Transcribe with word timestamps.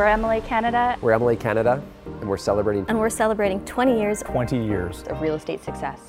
We're 0.00 0.06
MLA 0.06 0.42
Canada. 0.46 0.96
We're 1.02 1.12
MLA 1.12 1.38
Canada, 1.38 1.82
and 2.06 2.26
we're 2.26 2.38
celebrating. 2.38 2.86
And 2.88 2.98
we're 2.98 3.10
celebrating 3.10 3.62
20 3.66 4.00
years. 4.00 4.22
20 4.22 4.64
years 4.64 5.02
of 5.08 5.20
real 5.20 5.34
estate 5.34 5.62
success. 5.62 6.00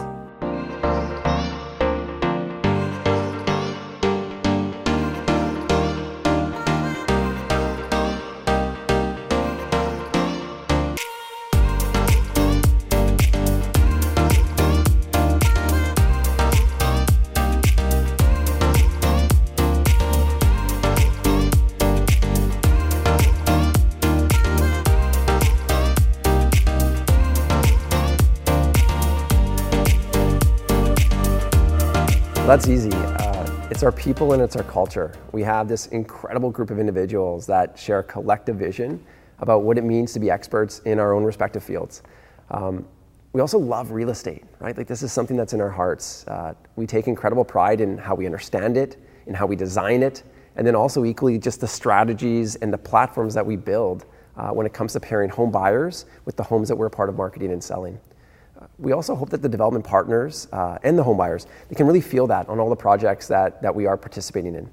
That's 32.52 32.68
easy. 32.68 32.92
Uh, 32.92 33.68
it's 33.72 33.82
our 33.82 33.94
people 33.94 34.34
and 34.34 34.42
it's 34.42 34.58
our 34.58 34.64
culture. 34.64 35.14
We 35.32 35.42
have 35.44 35.70
this 35.70 35.88
incredible 35.88 36.52
group 36.52 36.70
of 36.70 36.80
individuals 36.80 37.48
that 37.48 37.80
share 37.80 38.00
a 38.00 38.04
collective 38.04 38.58
vision 38.58 39.02
about 39.40 39.64
what 39.64 39.78
it 39.78 39.86
means 39.86 40.12
to 40.12 40.20
be 40.20 40.30
experts 40.30 40.80
in 40.80 41.00
our 41.00 41.14
own 41.14 41.24
respective 41.24 41.64
fields. 41.64 42.04
Um, 42.50 42.86
we 43.32 43.40
also 43.40 43.58
love 43.58 43.92
real 43.92 44.10
estate, 44.10 44.44
right? 44.60 44.76
Like 44.76 44.88
this 44.88 45.02
is 45.02 45.14
something 45.14 45.38
that's 45.38 45.54
in 45.54 45.62
our 45.62 45.70
hearts. 45.70 46.28
Uh, 46.28 46.54
we 46.76 46.86
take 46.86 47.08
incredible 47.08 47.46
pride 47.46 47.80
in 47.80 47.98
how 47.98 48.16
we 48.16 48.26
understand 48.26 48.76
it, 48.76 49.02
in 49.28 49.34
how 49.34 49.46
we 49.46 49.56
design 49.56 50.04
it, 50.04 50.24
and 50.58 50.68
then 50.68 50.76
also 50.76 51.06
equally 51.06 51.40
just 51.40 51.62
the 51.62 51.70
strategies 51.70 52.58
and 52.58 52.74
the 52.74 52.78
platforms 52.78 53.34
that 53.34 53.46
we 53.46 53.56
build 53.56 54.04
uh, 54.36 54.50
when 54.50 54.66
it 54.66 54.74
comes 54.74 54.92
to 54.92 55.00
pairing 55.00 55.30
home 55.30 55.52
buyers 55.52 56.04
with 56.26 56.36
the 56.36 56.44
homes 56.44 56.68
that 56.68 56.76
we're 56.76 56.88
a 56.88 56.92
part 56.92 57.08
of 57.08 57.16
marketing 57.16 57.54
and 57.54 57.64
selling 57.64 57.98
we 58.82 58.92
also 58.92 59.16
hope 59.16 59.30
that 59.30 59.42
the 59.42 59.50
development 59.50 59.86
partners 59.86 60.48
uh, 60.52 60.78
and 60.84 60.98
the 60.98 61.04
homebuyers 61.04 61.46
they 61.70 61.76
can 61.76 61.86
really 61.86 62.02
feel 62.02 62.28
that 62.28 62.50
on 62.50 62.60
all 62.60 62.70
the 62.70 62.76
projects 62.76 63.28
that, 63.28 63.62
that 63.62 63.74
we 63.74 63.86
are 63.86 63.96
participating 63.96 64.56
in. 64.56 64.70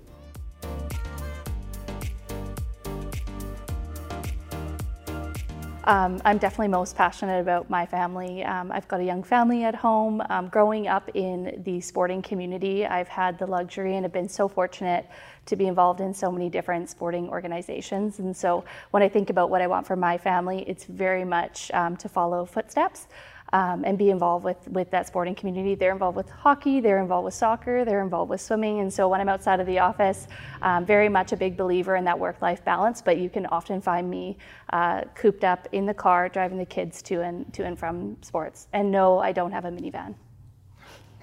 Um, 5.85 6.21
I'm 6.27 6.37
definitely 6.37 6.69
most 6.69 6.97
passionate 6.97 7.41
about 7.41 7.71
my 7.71 7.87
family. 7.87 8.45
Um, 8.45 8.71
I've 8.71 8.87
got 8.89 9.01
a 9.01 9.05
young 9.05 9.23
family 9.23 9.65
at 9.65 9.75
home. 9.75 10.23
Um, 10.29 10.49
growing 10.49 10.87
up 10.87 11.09
in 11.15 11.63
the 11.65 11.81
sporting 11.81 12.21
community, 12.21 12.85
I've 12.85 13.09
had 13.09 13.39
the 13.39 13.47
luxury 13.47 13.95
and 13.95 14.05
have 14.05 14.13
been 14.13 14.29
so 14.29 14.49
fortunate 14.49 15.09
to 15.47 15.57
be 15.57 15.67
involved 15.67 16.03
in 16.03 16.13
so 16.13 16.31
many 16.31 16.51
different 16.51 16.91
sporting 16.91 17.31
organizations. 17.31 18.19
And 18.19 18.37
so 18.37 18.65
when 18.91 19.03
I 19.03 19.09
think 19.09 19.31
about 19.31 19.49
what 19.49 19.63
I 19.63 19.67
want 19.67 19.87
for 19.87 19.97
my 19.97 20.19
family, 20.19 20.63
it's 20.69 20.85
very 20.85 21.25
much 21.25 21.71
um, 21.73 21.97
to 21.97 22.09
follow 22.11 22.45
footsteps 22.45 23.07
um, 23.53 23.85
and 23.85 23.97
be 23.97 24.11
involved 24.11 24.45
with, 24.45 24.69
with 24.69 24.91
that 24.91 25.07
sporting 25.07 25.35
community. 25.35 25.75
They're 25.75 25.93
involved 25.93 26.17
with 26.17 26.29
hockey, 26.29 26.81
they're 26.81 27.01
involved 27.01 27.25
with 27.25 27.35
soccer, 27.35 27.85
they're 27.85 28.03
involved 28.03 28.31
with 28.31 28.41
swimming. 28.41 28.81
And 28.81 28.93
so 28.93 29.09
when 29.09 29.21
I'm 29.21 29.29
outside 29.29 29.61
of 29.61 29.67
the 29.67 29.79
office, 29.79 30.29
um, 30.63 30.85
very 30.85 31.09
much 31.09 31.33
a 31.33 31.37
big 31.37 31.57
believer 31.57 31.97
in 31.97 32.05
that 32.05 32.19
work 32.19 32.41
life 32.43 32.65
balance, 32.65 33.01
but 33.01 33.19
you 33.19 33.31
can 33.31 33.47
often 33.47 33.81
find 33.81 34.09
me 34.09 34.37
uh, 34.73 35.03
cooped 35.15 35.45
up 35.45 35.69
in 35.73 35.87
the 35.87 35.95
car 35.95 36.29
driving 36.29 36.59
the 36.59 36.67
kids 36.67 37.03
to 37.03 37.23
and, 37.23 37.53
to 37.55 37.65
and 37.65 37.79
from 37.79 38.17
sports. 38.23 38.69
And 38.73 38.91
no, 38.91 39.19
I 39.19 39.33
don't 39.33 39.53
have 39.53 39.65
a 39.65 39.71
minivan. 39.71 40.15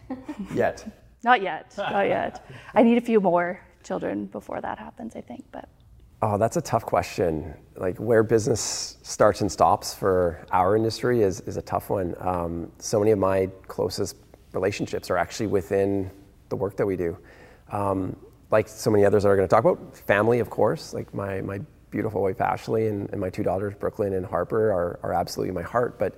Yet. 0.54 0.86
not 1.24 1.42
yet, 1.42 1.74
not 1.78 2.06
yet. 2.06 2.48
I 2.76 2.84
need 2.84 3.00
a 3.00 3.02
few 3.02 3.20
more 3.20 3.60
children 3.84 4.28
before 4.28 4.62
that 4.62 4.78
happens, 4.78 5.16
I 5.16 5.22
think, 5.22 5.46
but. 5.52 5.68
Oh, 6.28 6.40
that's 6.40 6.58
a 6.58 6.62
tough 6.62 6.88
question. 6.88 7.54
Like 7.76 7.98
where 7.98 8.24
business 8.24 8.98
starts 9.04 9.42
and 9.42 9.52
stops 9.52 9.94
for 9.94 10.44
our 10.52 10.76
industry 10.76 11.22
is, 11.22 11.42
is 11.42 11.56
a 11.56 11.62
tough 11.62 11.92
one. 11.92 12.16
Um, 12.18 12.72
so 12.80 12.98
many 12.98 13.12
of 13.12 13.20
my 13.20 13.48
closest 13.68 14.16
relationships 14.52 15.12
are 15.12 15.18
actually 15.18 15.46
within 15.46 16.10
the 16.50 16.56
work 16.56 16.78
that 16.78 16.86
we 16.88 16.96
do. 16.96 17.16
Um, 17.72 18.16
like 18.50 18.68
so 18.68 18.90
many 18.90 19.06
others 19.06 19.22
that 19.22 19.30
are 19.30 19.36
going 19.36 19.48
to 19.48 19.56
talk 19.56 19.64
about, 19.64 19.96
family, 19.96 20.40
of 20.40 20.50
course. 20.50 20.96
Like 20.96 21.14
my, 21.14 21.42
my 21.42 21.60
beautiful 21.92 22.24
wife 22.24 22.42
Ashley 22.42 22.88
and, 22.88 23.08
and 23.12 23.22
my 23.22 23.30
two 23.30 23.44
daughters 23.44 23.76
Brooklyn 23.76 24.14
and 24.14 24.26
Harper 24.26 24.72
are, 24.72 25.00
are 25.04 25.14
absolutely 25.14 25.54
my 25.54 25.62
heart. 25.62 26.00
But 26.00 26.18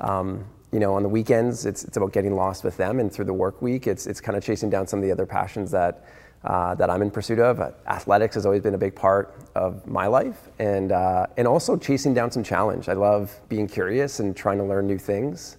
um, 0.00 0.44
you 0.72 0.80
know, 0.80 0.92
on 0.92 1.04
the 1.04 1.08
weekends, 1.08 1.66
it's, 1.66 1.84
it's 1.84 1.96
about 1.96 2.12
getting 2.12 2.34
lost 2.34 2.64
with 2.64 2.76
them, 2.76 2.98
and 2.98 3.12
through 3.12 3.26
the 3.26 3.32
work 3.32 3.62
week, 3.62 3.86
it's, 3.86 4.08
it's 4.08 4.20
kind 4.20 4.36
of 4.36 4.42
chasing 4.42 4.70
down 4.70 4.88
some 4.88 4.98
of 4.98 5.04
the 5.04 5.12
other 5.12 5.24
passions 5.24 5.70
that 5.70 6.04
uh, 6.46 6.74
that 6.76 6.88
I'm 6.88 7.02
in 7.02 7.10
pursuit 7.10 7.38
of. 7.38 7.60
Athletics 7.88 8.34
has 8.36 8.46
always 8.46 8.62
been 8.62 8.74
a 8.74 8.78
big 8.78 8.94
part 8.94 9.34
of 9.54 9.86
my 9.86 10.06
life, 10.06 10.48
and 10.58 10.92
uh, 10.92 11.26
and 11.36 11.46
also 11.46 11.76
chasing 11.76 12.14
down 12.14 12.30
some 12.30 12.44
challenge. 12.44 12.88
I 12.88 12.92
love 12.92 13.34
being 13.48 13.66
curious 13.66 14.20
and 14.20 14.36
trying 14.36 14.58
to 14.58 14.64
learn 14.64 14.86
new 14.86 14.98
things. 14.98 15.56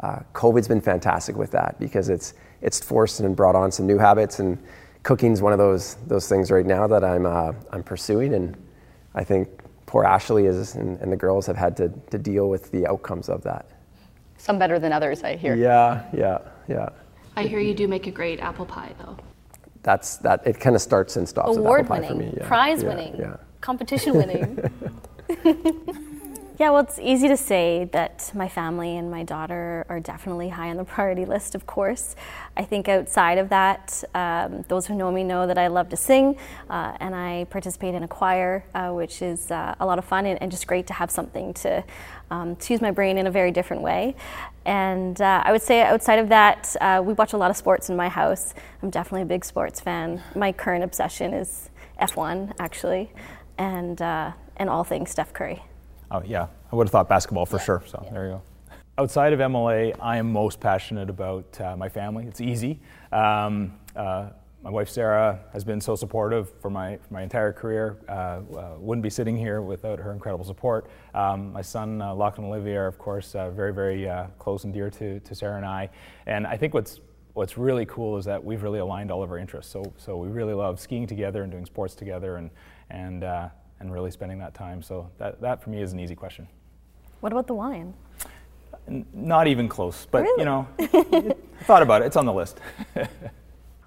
Uh, 0.00 0.20
COVID's 0.34 0.68
been 0.68 0.80
fantastic 0.80 1.36
with 1.36 1.50
that 1.52 1.80
because 1.80 2.08
it's 2.08 2.34
it's 2.60 2.78
forced 2.78 3.20
and 3.20 3.34
brought 3.34 3.56
on 3.56 3.72
some 3.72 3.86
new 3.86 3.98
habits, 3.98 4.38
and 4.38 4.58
cooking's 5.02 5.40
one 5.40 5.52
of 5.52 5.58
those 5.58 5.96
those 6.06 6.28
things 6.28 6.50
right 6.50 6.66
now 6.66 6.86
that 6.86 7.02
I'm 7.04 7.24
uh, 7.24 7.52
I'm 7.72 7.82
pursuing, 7.82 8.34
and 8.34 8.56
I 9.14 9.24
think 9.24 9.48
poor 9.86 10.04
Ashley 10.04 10.44
is 10.44 10.74
and, 10.74 11.00
and 11.00 11.10
the 11.10 11.16
girls 11.16 11.46
have 11.46 11.56
had 11.56 11.76
to 11.78 11.88
to 12.10 12.18
deal 12.18 12.50
with 12.50 12.70
the 12.70 12.86
outcomes 12.86 13.30
of 13.30 13.42
that. 13.44 13.66
Some 14.36 14.58
better 14.58 14.78
than 14.78 14.92
others, 14.92 15.24
I 15.24 15.36
hear. 15.36 15.56
Yeah, 15.56 16.04
yeah, 16.12 16.38
yeah. 16.68 16.90
I 17.34 17.44
hear 17.44 17.60
you 17.60 17.72
do 17.72 17.88
make 17.88 18.06
a 18.06 18.10
great 18.10 18.40
apple 18.40 18.66
pie, 18.66 18.94
though 18.98 19.16
that's 19.82 20.16
that 20.18 20.46
it 20.46 20.60
kind 20.60 20.76
of 20.76 20.82
starts 20.82 21.16
and 21.16 21.28
stops 21.28 21.56
award 21.56 21.88
winning 21.88 22.08
for 22.08 22.14
me 22.14 22.34
yeah. 22.36 22.46
prize 22.46 22.82
yeah, 22.82 22.88
winning 22.88 23.16
yeah. 23.16 23.36
competition 23.60 24.14
winning 24.16 24.58
yeah 26.58 26.70
well 26.70 26.80
it's 26.80 26.98
easy 26.98 27.28
to 27.28 27.36
say 27.36 27.88
that 27.92 28.32
my 28.34 28.48
family 28.48 28.96
and 28.96 29.08
my 29.10 29.22
daughter 29.22 29.86
are 29.88 30.00
definitely 30.00 30.48
high 30.48 30.70
on 30.70 30.76
the 30.76 30.84
priority 30.84 31.24
list 31.24 31.54
of 31.54 31.66
course 31.66 32.16
i 32.56 32.64
think 32.64 32.88
outside 32.88 33.38
of 33.38 33.48
that 33.48 34.02
um, 34.14 34.64
those 34.66 34.86
who 34.86 34.94
know 34.94 35.12
me 35.12 35.22
know 35.22 35.46
that 35.46 35.56
i 35.56 35.68
love 35.68 35.88
to 35.88 35.96
sing 35.96 36.36
uh, 36.68 36.96
and 36.98 37.14
i 37.14 37.46
participate 37.50 37.94
in 37.94 38.02
a 38.02 38.08
choir 38.08 38.64
uh, 38.74 38.90
which 38.90 39.22
is 39.22 39.52
uh, 39.52 39.74
a 39.78 39.86
lot 39.86 39.98
of 39.98 40.04
fun 40.04 40.26
and, 40.26 40.40
and, 40.42 40.50
just 40.50 40.66
great 40.66 40.86
to 40.86 40.92
have 40.92 41.10
something 41.10 41.54
to 41.54 41.82
um, 42.30 42.56
to 42.56 42.74
use 42.74 42.80
my 42.80 42.90
brain 42.90 43.18
in 43.18 43.28
a 43.28 43.30
very 43.30 43.52
different 43.52 43.82
way 43.82 44.16
and 44.66 45.20
uh, 45.22 45.42
I 45.46 45.52
would 45.52 45.62
say 45.62 45.80
outside 45.80 46.18
of 46.18 46.28
that, 46.28 46.76
uh, 46.82 47.00
we 47.02 47.14
watch 47.14 47.32
a 47.32 47.38
lot 47.38 47.50
of 47.50 47.56
sports 47.56 47.88
in 47.88 47.96
my 47.96 48.10
house. 48.10 48.52
I'm 48.82 48.90
definitely 48.90 49.22
a 49.22 49.24
big 49.24 49.42
sports 49.42 49.80
fan. 49.80 50.22
My 50.36 50.52
current 50.52 50.84
obsession 50.84 51.32
is 51.32 51.70
F1, 51.98 52.52
actually, 52.58 53.10
and, 53.56 54.02
uh, 54.02 54.32
and 54.58 54.68
all 54.68 54.84
things 54.84 55.10
Steph 55.10 55.32
Curry. 55.32 55.62
Oh, 56.10 56.22
yeah. 56.24 56.46
I 56.72 56.76
would 56.76 56.86
have 56.86 56.92
thought 56.92 57.08
basketball 57.08 57.46
for 57.46 57.58
sure. 57.58 57.82
So 57.86 58.00
yeah. 58.04 58.12
there 58.12 58.26
you 58.26 58.32
go. 58.32 58.42
Outside 58.96 59.32
of 59.32 59.38
MLA, 59.38 59.96
I 60.00 60.16
am 60.16 60.32
most 60.32 60.60
passionate 60.60 61.08
about 61.08 61.60
uh, 61.60 61.76
my 61.76 61.88
family. 61.88 62.26
It's 62.26 62.40
easy. 62.40 62.80
Um, 63.12 63.78
uh, 63.94 64.30
my 64.62 64.70
wife 64.70 64.88
Sarah 64.88 65.38
has 65.52 65.62
been 65.62 65.80
so 65.80 65.94
supportive 65.94 66.50
for 66.60 66.68
my, 66.68 66.96
for 66.96 67.14
my 67.14 67.22
entire 67.22 67.52
career. 67.52 67.96
Uh, 68.08 68.12
uh, 68.12 68.74
wouldn't 68.78 69.04
be 69.04 69.10
sitting 69.10 69.36
here 69.36 69.62
without 69.62 70.00
her 70.00 70.12
incredible 70.12 70.44
support. 70.44 70.90
Um, 71.14 71.52
my 71.52 71.62
son 71.62 72.02
uh, 72.02 72.12
Lachlan 72.12 72.48
Olivier 72.48 72.76
are, 72.76 72.86
of 72.86 72.98
course, 72.98 73.36
uh, 73.36 73.50
very, 73.50 73.72
very 73.72 74.08
uh, 74.08 74.26
close 74.38 74.64
and 74.64 74.74
dear 74.74 74.90
to, 74.90 75.20
to 75.20 75.34
Sarah 75.34 75.56
and 75.58 75.66
I. 75.66 75.90
And 76.26 76.46
I 76.46 76.56
think 76.56 76.74
what's 76.74 77.00
what's 77.34 77.56
really 77.56 77.86
cool 77.86 78.16
is 78.16 78.24
that 78.24 78.42
we've 78.42 78.64
really 78.64 78.80
aligned 78.80 79.12
all 79.12 79.22
of 79.22 79.30
our 79.30 79.38
interests. 79.38 79.70
So, 79.70 79.92
so 79.96 80.16
we 80.16 80.26
really 80.26 80.54
love 80.54 80.80
skiing 80.80 81.06
together 81.06 81.44
and 81.44 81.52
doing 81.52 81.66
sports 81.66 81.94
together 81.94 82.34
and, 82.34 82.50
and, 82.90 83.22
uh, 83.22 83.48
and 83.80 83.92
really 83.92 84.10
spending 84.10 84.38
that 84.38 84.54
time. 84.54 84.82
So 84.82 85.10
that, 85.18 85.40
that 85.40 85.62
for 85.62 85.70
me 85.70 85.82
is 85.82 85.92
an 85.92 86.00
easy 86.00 86.14
question. 86.14 86.48
What 87.20 87.32
about 87.32 87.46
the 87.46 87.54
wine? 87.54 87.94
N- 88.86 89.06
not 89.12 89.46
even 89.46 89.68
close, 89.68 90.06
but 90.10 90.22
really? 90.22 90.40
you 90.40 90.44
know, 90.44 90.68
I 90.78 91.34
thought 91.64 91.82
about 91.82 92.02
it. 92.02 92.06
It's 92.06 92.16
on 92.16 92.26
the 92.26 92.32
list. 92.32 92.60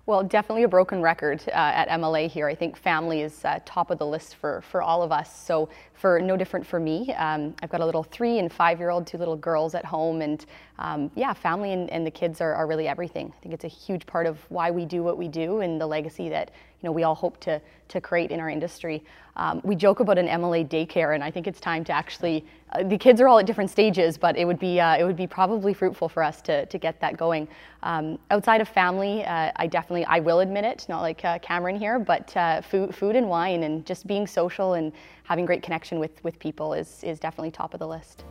Well, 0.08 0.24
definitely 0.24 0.64
a 0.64 0.68
broken 0.68 1.02
record 1.02 1.42
uh, 1.48 1.52
at 1.52 1.88
MLA 1.88 2.30
here. 2.30 2.48
I 2.48 2.56
think 2.56 2.76
family 2.76 3.22
is 3.22 3.46
uh, 3.46 3.60
top 3.66 3.92
of 3.92 4.00
the 4.00 4.06
list 4.06 4.36
for, 4.36 4.62
for 4.62 4.82
all 4.82 5.04
of 5.04 5.12
us. 5.12 5.34
So, 5.46 5.70
for 5.94 6.20
no 6.20 6.36
different 6.36 6.66
for 6.66 6.80
me, 6.80 7.14
um, 7.14 7.56
I've 7.62 7.70
got 7.70 7.82
a 7.82 7.86
little 7.86 8.04
three 8.04 8.40
and 8.40 8.52
five 8.52 8.80
year 8.80 8.90
old, 8.90 9.06
two 9.06 9.18
little 9.20 9.38
girls 9.38 9.76
at 9.76 9.86
home, 9.86 10.22
and 10.22 10.46
um, 10.80 11.12
yeah, 11.16 11.34
family 11.34 11.72
and, 11.74 11.90
and 11.92 12.06
the 12.06 12.12
kids 12.12 12.42
are, 12.42 12.54
are 12.56 12.66
really 12.66 12.88
everything. 12.88 13.32
I 13.38 13.40
think 13.42 13.54
it's 13.54 13.64
a 13.64 13.70
huge 13.70 14.08
part 14.08 14.26
of 14.26 14.40
why 14.50 14.72
we 14.72 14.86
do 14.86 15.04
what 15.04 15.20
we 15.20 15.28
do 15.28 15.62
and 15.62 15.80
the 15.80 15.88
legacy 15.88 16.30
that 16.30 16.52
you 16.82 16.88
know 16.88 16.92
we 16.92 17.04
all 17.04 17.16
hope 17.16 17.40
to 17.42 17.62
to 17.90 18.02
create 18.02 18.32
in 18.32 18.40
our 18.40 18.50
industry. 18.50 19.04
Um, 19.36 19.62
we 19.64 19.76
joke 19.76 20.00
about 20.00 20.18
an 20.18 20.28
MLA 20.28 20.68
daycare, 20.68 21.14
and 21.14 21.24
I 21.24 21.30
think 21.30 21.48
it's 21.48 21.60
time 21.60 21.84
to 21.86 21.94
actually. 21.94 22.46
Uh, 22.74 22.84
the 22.84 22.98
kids 22.98 23.20
are 23.20 23.28
all 23.28 23.40
at 23.40 23.46
different 23.46 23.70
stages, 23.70 24.18
but 24.18 24.38
it 24.38 24.46
would 24.46 24.60
be 24.60 24.80
uh, 24.80 24.98
it 24.98 25.04
would 25.04 25.16
be 25.16 25.28
probably 25.28 25.74
fruitful 25.74 26.10
for 26.10 26.24
us 26.24 26.42
to 26.44 26.66
to 26.66 26.78
get 26.78 27.00
that 27.02 27.18
going. 27.18 27.48
Um, 27.84 28.18
outside 28.32 28.62
of 28.62 28.68
family, 28.68 29.24
uh, 29.26 29.52
I 29.56 29.68
definitely 29.68 30.06
I 30.06 30.20
will 30.20 30.40
admit 30.40 30.66
it, 30.66 30.86
not 30.90 31.02
like 31.02 31.24
uh, 31.24 31.40
Cameron 31.40 31.76
here, 31.76 32.00
but 32.00 32.36
uh, 32.36 32.62
food 32.62 32.96
food 32.96 33.16
and 33.16 33.30
wine 33.30 33.64
and 33.64 33.86
just 33.86 34.08
being 34.08 34.26
social 34.26 34.74
and 34.74 34.92
having 35.24 35.46
great 35.46 35.62
connection 35.62 36.00
with 36.00 36.24
with 36.24 36.40
people 36.40 36.74
is 36.74 37.04
is 37.04 37.20
definitely 37.20 37.52
top 37.52 37.74
of 37.74 37.80
the 37.80 37.88
list. 37.88 38.24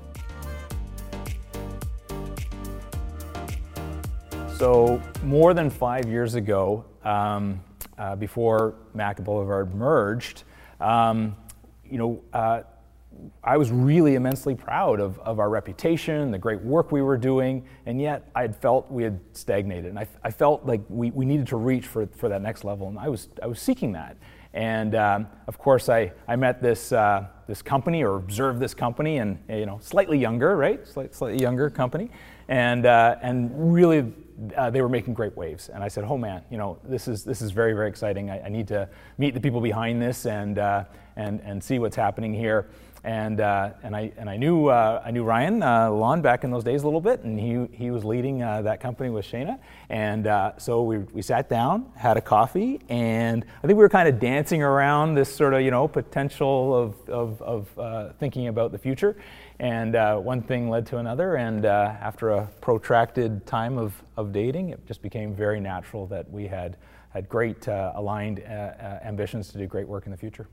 So 4.57 5.01
more 5.25 5.55
than 5.55 5.71
five 5.71 6.07
years 6.07 6.35
ago. 6.35 6.85
Um, 7.03 7.61
uh, 8.01 8.17
before 8.17 8.75
Mac 8.95 9.23
Boulevard 9.23 9.75
merged, 9.75 10.45
um, 10.81 11.37
you 11.85 11.99
know, 11.99 12.23
uh, 12.33 12.63
I 13.45 13.59
was 13.59 13.71
really 13.71 14.15
immensely 14.15 14.55
proud 14.55 15.01
of, 15.01 15.19
of 15.19 15.39
our 15.39 15.51
reputation, 15.51 16.31
the 16.31 16.39
great 16.39 16.61
work 16.63 16.91
we 16.91 17.03
were 17.03 17.19
doing, 17.19 17.67
and 17.85 18.01
yet 18.01 18.31
I 18.35 18.43
had 18.43 18.57
felt 18.57 18.91
we 18.91 19.03
had 19.03 19.21
stagnated. 19.33 19.87
And 19.87 19.99
I, 19.99 20.07
I 20.25 20.31
felt 20.31 20.65
like 20.65 20.81
we, 20.89 21.11
we 21.11 21.27
needed 21.27 21.47
to 21.49 21.57
reach 21.57 21.87
for, 21.87 22.07
for 22.07 22.31
that 22.31 22.41
next 22.41 22.65
level, 22.65 22.89
and 22.89 22.99
I 22.99 23.09
was, 23.09 23.29
I 23.43 23.47
was 23.47 23.61
seeking 23.61 23.93
that. 23.93 24.17
And 24.55 24.95
um, 24.95 25.27
of 25.47 25.59
course, 25.59 25.89
I, 25.89 26.13
I 26.27 26.37
met 26.37 26.63
this, 26.63 26.93
uh, 26.93 27.27
this 27.47 27.61
company 27.61 28.03
or 28.03 28.17
observed 28.17 28.61
this 28.61 28.73
company, 28.73 29.19
and 29.19 29.39
you 29.49 29.67
know, 29.67 29.79
slightly 29.83 30.19
younger, 30.19 30.57
right? 30.57 30.87
Slight, 30.89 31.15
slightly 31.15 31.43
younger 31.43 31.69
company, 31.69 32.11
and, 32.49 32.87
uh, 32.87 33.17
and 33.23 33.75
really 33.75 34.13
uh, 34.57 34.71
they 34.71 34.81
were 34.81 34.89
making 34.89 35.15
great 35.15 35.37
waves. 35.37 35.69
And 35.69 35.83
I 35.83 35.89
said, 35.89 36.05
oh 36.05 36.17
man, 36.17 36.43
you 36.51 36.59
know, 36.59 36.79
this 36.85 37.09
is, 37.09 37.25
this 37.25 37.43
is 37.43 37.51
very, 37.51 37.73
very 37.73 37.89
exciting. 37.89 38.31
I, 38.31 38.47
I 38.47 38.49
need 38.49 38.69
to 38.69 38.89
meet 39.19 39.35
the 39.35 39.41
people 39.41 39.61
behind 39.61 40.01
this 40.01 40.27
and, 40.27 40.59
uh, 40.59 40.85
and, 41.17 41.41
and 41.43 41.63
see 41.63 41.79
what's 41.79 41.97
happening 41.97 42.33
here 42.33 42.69
and 43.05 43.41
uh, 43.41 43.71
and 43.83 43.97
I 43.97 44.13
and 44.17 44.29
I 44.29 44.37
knew 44.37 44.67
uh, 44.67 45.03
I 45.05 45.11
knew 45.11 45.25
Ryan 45.25 45.63
uh, 45.63 45.91
Lawn 45.91 46.21
back 46.21 46.45
in 46.45 46.51
those 46.51 46.65
days 46.65 46.83
a 46.83 46.85
little 46.85 47.01
bit, 47.01 47.21
and 47.23 47.39
he 47.39 47.67
he 47.77 47.91
was 47.91 48.05
leading 48.05 48.43
uh, 48.43 48.63
that 48.63 48.81
company 48.81 49.09
with 49.11 49.25
Shayna, 49.25 49.59
and 49.89 50.27
uh, 50.27 50.59
so 50.59 50.83
we 50.83 50.99
we 50.99 51.23
sat 51.23 51.49
down, 51.49 51.91
had 51.97 52.17
a 52.17 52.21
coffee, 52.21 52.81
and 52.89 53.45
I 53.59 53.67
think 53.67 53.77
we 53.77 53.83
were 53.83 53.89
kind 53.89 54.09
of 54.09 54.21
dancing 54.21 54.63
around 54.63 55.15
this 55.15 55.35
sort 55.35 55.55
of 55.55 55.63
you 55.63 55.71
know 55.71 55.89
potential 55.89 56.75
of 56.75 57.09
of, 57.09 57.43
of 57.43 57.79
uh, 57.79 58.13
thinking 58.19 58.49
about 58.49 58.73
the 58.73 58.79
future, 58.79 59.17
and 59.59 59.95
one 60.25 60.43
thing 60.43 60.69
led 60.69 60.87
to 60.87 60.99
another, 60.99 61.37
and 61.37 61.65
after 61.65 62.31
a 62.31 62.47
protracted 62.61 63.47
time 63.47 63.79
of 63.79 63.95
of 64.17 64.33
dating, 64.33 64.71
it 64.71 64.87
just 64.87 65.01
became 65.01 65.35
very 65.35 65.61
natural 65.61 66.07
that 66.09 66.31
we 66.31 66.47
had 66.47 66.77
had 67.09 67.29
great 67.29 67.67
aligned 67.67 68.41
ambitions 68.41 69.49
to 69.53 69.59
do 69.59 69.67
great 69.67 69.89
work 69.89 70.05
in 70.05 70.13
the 70.13 70.19
future. 70.19 70.47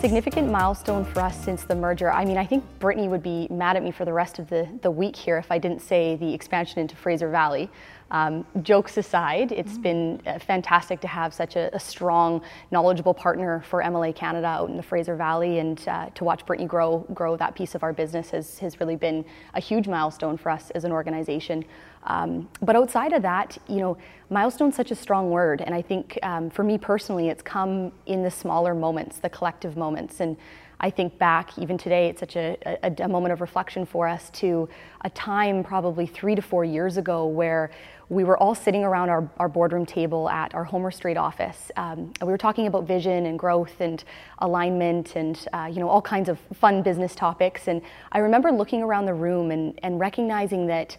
Significant 0.00 0.50
milestone 0.50 1.04
for 1.04 1.20
us 1.20 1.38
since 1.44 1.64
the 1.64 1.74
merger. 1.74 2.10
I 2.10 2.24
mean, 2.24 2.38
I 2.38 2.46
think 2.46 2.64
Brittany 2.78 3.06
would 3.06 3.22
be 3.22 3.46
mad 3.50 3.76
at 3.76 3.82
me 3.82 3.90
for 3.90 4.06
the 4.06 4.12
rest 4.14 4.38
of 4.38 4.48
the, 4.48 4.66
the 4.80 4.90
week 4.90 5.14
here 5.14 5.36
if 5.36 5.52
I 5.52 5.58
didn't 5.58 5.80
say 5.80 6.16
the 6.16 6.32
expansion 6.32 6.78
into 6.78 6.96
Fraser 6.96 7.28
Valley. 7.28 7.68
Um, 8.10 8.44
jokes 8.62 8.96
aside, 8.96 9.52
it's 9.52 9.72
mm-hmm. 9.72 9.82
been 9.82 10.22
uh, 10.26 10.38
fantastic 10.40 11.00
to 11.00 11.06
have 11.06 11.32
such 11.32 11.54
a, 11.54 11.74
a, 11.74 11.78
strong, 11.78 12.42
knowledgeable 12.72 13.14
partner 13.14 13.62
for 13.68 13.82
MLA 13.82 14.14
Canada 14.14 14.48
out 14.48 14.68
in 14.68 14.76
the 14.76 14.82
Fraser 14.82 15.14
Valley, 15.14 15.60
and 15.60 15.86
uh, 15.86 16.10
to 16.14 16.24
watch 16.24 16.44
Brittany 16.44 16.66
grow 16.66 17.06
grow 17.14 17.36
that 17.36 17.54
piece 17.54 17.74
of 17.74 17.84
our 17.84 17.92
business 17.92 18.30
has 18.30 18.58
has 18.58 18.80
really 18.80 18.96
been 18.96 19.24
a 19.54 19.60
huge 19.60 19.86
milestone 19.86 20.36
for 20.36 20.50
us 20.50 20.70
as 20.70 20.84
an 20.84 20.90
organization. 20.90 21.64
Um, 22.04 22.48
but 22.62 22.74
outside 22.74 23.12
of 23.12 23.22
that, 23.22 23.58
you 23.68 23.76
know, 23.76 23.96
milestone's 24.30 24.74
such 24.74 24.90
a 24.90 24.96
strong 24.96 25.30
word, 25.30 25.60
and 25.60 25.74
I 25.74 25.82
think 25.82 26.18
um, 26.22 26.50
for 26.50 26.64
me 26.64 26.78
personally, 26.78 27.28
it's 27.28 27.42
come 27.42 27.92
in 28.06 28.22
the 28.22 28.30
smaller 28.30 28.74
moments, 28.74 29.18
the 29.18 29.30
collective 29.30 29.76
moments, 29.76 30.20
and 30.20 30.36
I 30.80 30.88
think 30.90 31.18
back, 31.18 31.58
even 31.58 31.76
today, 31.76 32.08
it's 32.08 32.20
such 32.20 32.36
a, 32.36 32.56
a, 32.82 33.04
a, 33.04 33.08
moment 33.08 33.34
of 33.34 33.42
reflection 33.42 33.84
for 33.84 34.08
us 34.08 34.30
to 34.30 34.66
a 35.02 35.10
time 35.10 35.62
probably 35.62 36.06
three 36.06 36.34
to 36.34 36.40
four 36.40 36.64
years 36.64 36.96
ago 36.96 37.26
where 37.26 37.70
we 38.10 38.24
were 38.24 38.36
all 38.36 38.56
sitting 38.56 38.82
around 38.82 39.08
our, 39.08 39.30
our 39.38 39.48
boardroom 39.48 39.86
table 39.86 40.28
at 40.28 40.52
our 40.52 40.64
Homer 40.64 40.90
Street 40.90 41.16
office. 41.16 41.70
Um, 41.76 42.12
we 42.20 42.26
were 42.26 42.36
talking 42.36 42.66
about 42.66 42.84
vision 42.84 43.24
and 43.24 43.38
growth 43.38 43.80
and 43.80 44.02
alignment 44.40 45.14
and 45.14 45.38
uh, 45.52 45.70
you 45.72 45.78
know 45.78 45.88
all 45.88 46.02
kinds 46.02 46.28
of 46.28 46.38
fun 46.52 46.82
business 46.82 47.14
topics. 47.14 47.68
And 47.68 47.80
I 48.10 48.18
remember 48.18 48.50
looking 48.50 48.82
around 48.82 49.06
the 49.06 49.14
room 49.14 49.52
and, 49.52 49.78
and 49.84 50.00
recognizing 50.00 50.66
that 50.66 50.96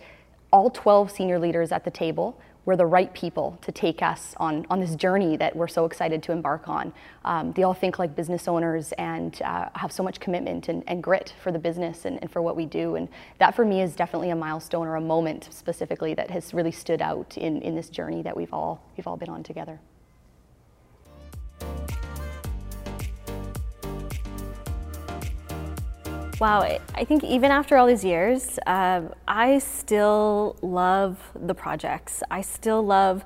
all 0.54 0.70
12 0.70 1.12
senior 1.12 1.38
leaders 1.38 1.74
at 1.74 1.84
the 1.84 1.92
table 1.92 2.40
we're 2.66 2.76
the 2.76 2.86
right 2.86 3.14
people 3.14 3.58
to 3.62 3.72
take 3.72 4.02
us 4.02 4.36
on, 4.38 4.66
on 4.70 4.80
this 4.80 4.96
journey 4.96 5.36
that 5.38 5.56
we're 5.56 5.68
so 5.68 5.86
excited 5.86 6.22
to 6.24 6.32
embark 6.32 6.68
on. 6.68 6.94
Um, 7.26 7.54
they 7.54 7.64
all 7.64 7.74
think 7.74 7.98
like 7.98 8.16
business 8.16 8.48
owners 8.48 8.92
and 8.94 9.42
uh, 9.42 9.70
have 9.76 9.92
so 9.92 10.04
much 10.04 10.20
commitment 10.20 10.70
and, 10.70 10.84
and 10.88 11.02
grit 11.02 11.34
for 11.42 11.52
the 11.52 11.60
business 11.60 12.06
and, 12.06 12.20
and, 12.22 12.32
for 12.32 12.42
what 12.42 12.56
we 12.56 12.66
do. 12.66 12.96
And 12.96 13.10
that 13.40 13.56
for 13.56 13.66
me 13.66 13.82
is 13.82 13.96
definitely 13.96 14.30
a 14.30 14.36
milestone 14.36 14.88
or 14.88 14.96
a 14.96 15.02
moment 15.02 15.50
specifically 15.52 16.14
that 16.14 16.30
has 16.30 16.54
really 16.54 16.72
stood 16.72 17.02
out 17.02 17.38
in, 17.38 17.62
in 17.62 17.76
this 17.76 17.90
journey 17.90 18.22
that 18.22 18.38
we've 18.38 18.54
all, 18.54 18.84
we've 18.96 19.08
all 19.08 19.18
been 19.18 19.30
on 19.30 19.44
together. 19.44 19.80
Wow, 26.42 26.62
I 26.96 27.06
think 27.06 27.24
even 27.24 27.52
after 27.52 27.78
all 27.78 27.86
these 27.86 28.04
years, 28.04 28.58
uh, 28.66 29.02
I 29.28 29.60
still 29.60 30.58
love 30.64 31.20
the 31.36 31.54
projects. 31.54 32.24
I 32.32 32.42
still 32.42 32.84
love 32.84 33.24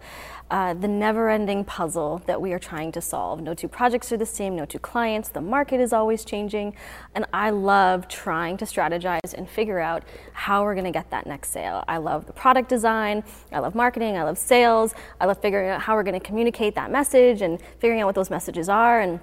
uh, 0.52 0.74
the 0.74 0.90
never 0.90 1.30
ending 1.30 1.64
puzzle 1.64 2.22
that 2.26 2.42
we 2.42 2.52
are 2.52 2.60
trying 2.60 2.92
to 2.92 3.00
solve. 3.00 3.40
No 3.42 3.54
two 3.54 3.70
projects 3.70 4.12
are 4.12 4.18
the 4.18 4.26
same, 4.26 4.54
no 4.54 4.66
two 4.66 4.80
clients, 4.80 5.30
the 5.30 5.40
market 5.40 5.80
is 5.80 5.94
always 5.94 6.26
changing. 6.26 6.76
And 7.16 7.26
I 7.32 7.52
love 7.52 8.10
trying 8.10 8.58
to 8.58 8.66
strategize 8.66 9.34
and 9.34 9.50
figure 9.50 9.80
out 9.80 10.04
how 10.34 10.64
we're 10.64 10.76
going 10.76 10.84
to 10.84 10.92
get 10.92 11.10
that 11.12 11.26
next 11.26 11.52
sale. 11.52 11.86
I 11.88 12.00
love 12.00 12.26
the 12.26 12.34
product 12.34 12.68
design, 12.68 13.24
I 13.50 13.60
love 13.60 13.76
marketing, 13.76 14.18
I 14.18 14.24
love 14.24 14.38
sales, 14.38 14.94
I 15.22 15.26
love 15.26 15.42
figuring 15.42 15.70
out 15.70 15.80
how 15.80 15.96
we're 15.96 16.04
going 16.04 16.20
to 16.20 16.26
communicate 16.26 16.76
that 16.76 16.92
message 16.92 17.42
and 17.42 17.62
figuring 17.80 18.02
out 18.02 18.08
what 18.08 18.16
those 18.16 18.30
messages 18.30 18.68
are. 18.68 19.00
And 19.00 19.22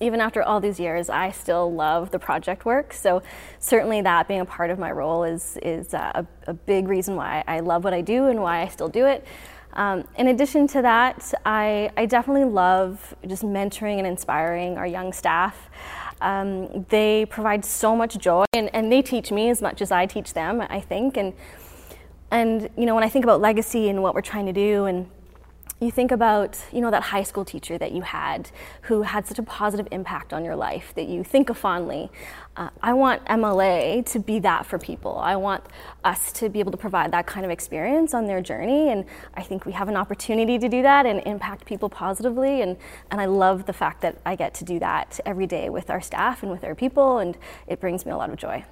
even 0.00 0.20
after 0.20 0.42
all 0.42 0.60
these 0.60 0.78
years, 0.78 1.10
I 1.10 1.30
still 1.30 1.72
love 1.72 2.10
the 2.10 2.18
project 2.18 2.64
work. 2.64 2.92
So 2.92 3.22
certainly 3.58 4.00
that 4.02 4.28
being 4.28 4.40
a 4.40 4.44
part 4.44 4.70
of 4.70 4.78
my 4.78 4.92
role 4.92 5.24
is, 5.24 5.58
is 5.62 5.92
a, 5.94 6.26
a 6.46 6.54
big 6.54 6.88
reason 6.88 7.16
why 7.16 7.42
I 7.46 7.60
love 7.60 7.84
what 7.84 7.92
I 7.92 8.00
do 8.00 8.26
and 8.26 8.40
why 8.40 8.62
I 8.62 8.68
still 8.68 8.88
do 8.88 9.06
it. 9.06 9.26
Um, 9.74 10.08
in 10.16 10.28
addition 10.28 10.66
to 10.68 10.82
that, 10.82 11.32
I, 11.44 11.90
I, 11.96 12.06
definitely 12.06 12.46
love 12.46 13.14
just 13.26 13.42
mentoring 13.42 13.98
and 13.98 14.06
inspiring 14.06 14.78
our 14.78 14.86
young 14.86 15.12
staff. 15.12 15.68
Um, 16.20 16.84
they 16.88 17.26
provide 17.26 17.64
so 17.64 17.94
much 17.94 18.18
joy 18.18 18.44
and, 18.54 18.74
and 18.74 18.90
they 18.90 19.02
teach 19.02 19.30
me 19.30 19.50
as 19.50 19.60
much 19.60 19.82
as 19.82 19.92
I 19.92 20.06
teach 20.06 20.32
them, 20.32 20.62
I 20.68 20.80
think. 20.80 21.16
And, 21.16 21.34
and, 22.30 22.70
you 22.76 22.86
know, 22.86 22.94
when 22.94 23.04
I 23.04 23.08
think 23.08 23.24
about 23.24 23.40
legacy 23.40 23.88
and 23.88 24.02
what 24.02 24.14
we're 24.14 24.22
trying 24.22 24.46
to 24.46 24.52
do 24.52 24.86
and 24.86 25.08
you 25.80 25.90
think 25.90 26.10
about 26.10 26.58
you 26.72 26.80
know 26.80 26.90
that 26.90 27.04
high 27.04 27.22
school 27.22 27.44
teacher 27.44 27.78
that 27.78 27.92
you 27.92 28.02
had 28.02 28.50
who 28.82 29.02
had 29.02 29.26
such 29.26 29.38
a 29.38 29.42
positive 29.42 29.86
impact 29.92 30.32
on 30.32 30.44
your 30.44 30.56
life 30.56 30.92
that 30.96 31.06
you 31.06 31.22
think 31.22 31.50
of 31.50 31.56
fondly 31.56 32.10
uh, 32.56 32.68
i 32.82 32.92
want 32.92 33.24
mla 33.26 34.04
to 34.04 34.18
be 34.18 34.38
that 34.40 34.66
for 34.66 34.78
people. 34.78 35.18
I 35.18 35.36
want 35.36 35.64
us 36.04 36.32
to 36.32 36.48
be 36.48 36.60
able 36.60 36.72
to 36.72 36.78
provide 36.78 37.12
that 37.12 37.26
kind 37.26 37.44
of 37.44 37.50
experience 37.50 38.14
on 38.14 38.26
their 38.26 38.40
journey. 38.40 38.90
And 38.90 39.04
i 39.34 39.42
think 39.42 39.66
we 39.66 39.72
have 39.72 39.88
an 39.88 39.96
opportunity 39.96 40.58
to 40.58 40.68
do 40.68 40.82
that 40.82 41.06
and 41.06 41.20
impact 41.26 41.64
people 41.66 41.88
positively. 41.88 42.62
And, 42.62 42.76
and 43.10 43.20
i 43.20 43.26
love 43.26 43.66
the 43.66 43.72
fact 43.72 44.00
that 44.02 44.18
i 44.26 44.34
get 44.36 44.54
to 44.54 44.64
do 44.64 44.78
that 44.80 45.20
every 45.26 45.46
day 45.46 45.68
with 45.68 45.90
our 45.90 46.00
staff 46.00 46.42
and 46.42 46.50
with 46.50 46.64
our 46.64 46.74
people. 46.74 47.18
And 47.18 47.36
it 47.66 47.80
brings 47.80 48.04
me 48.04 48.12
a 48.12 48.16
lot 48.16 48.30
of 48.30 48.36
joy 48.36 48.64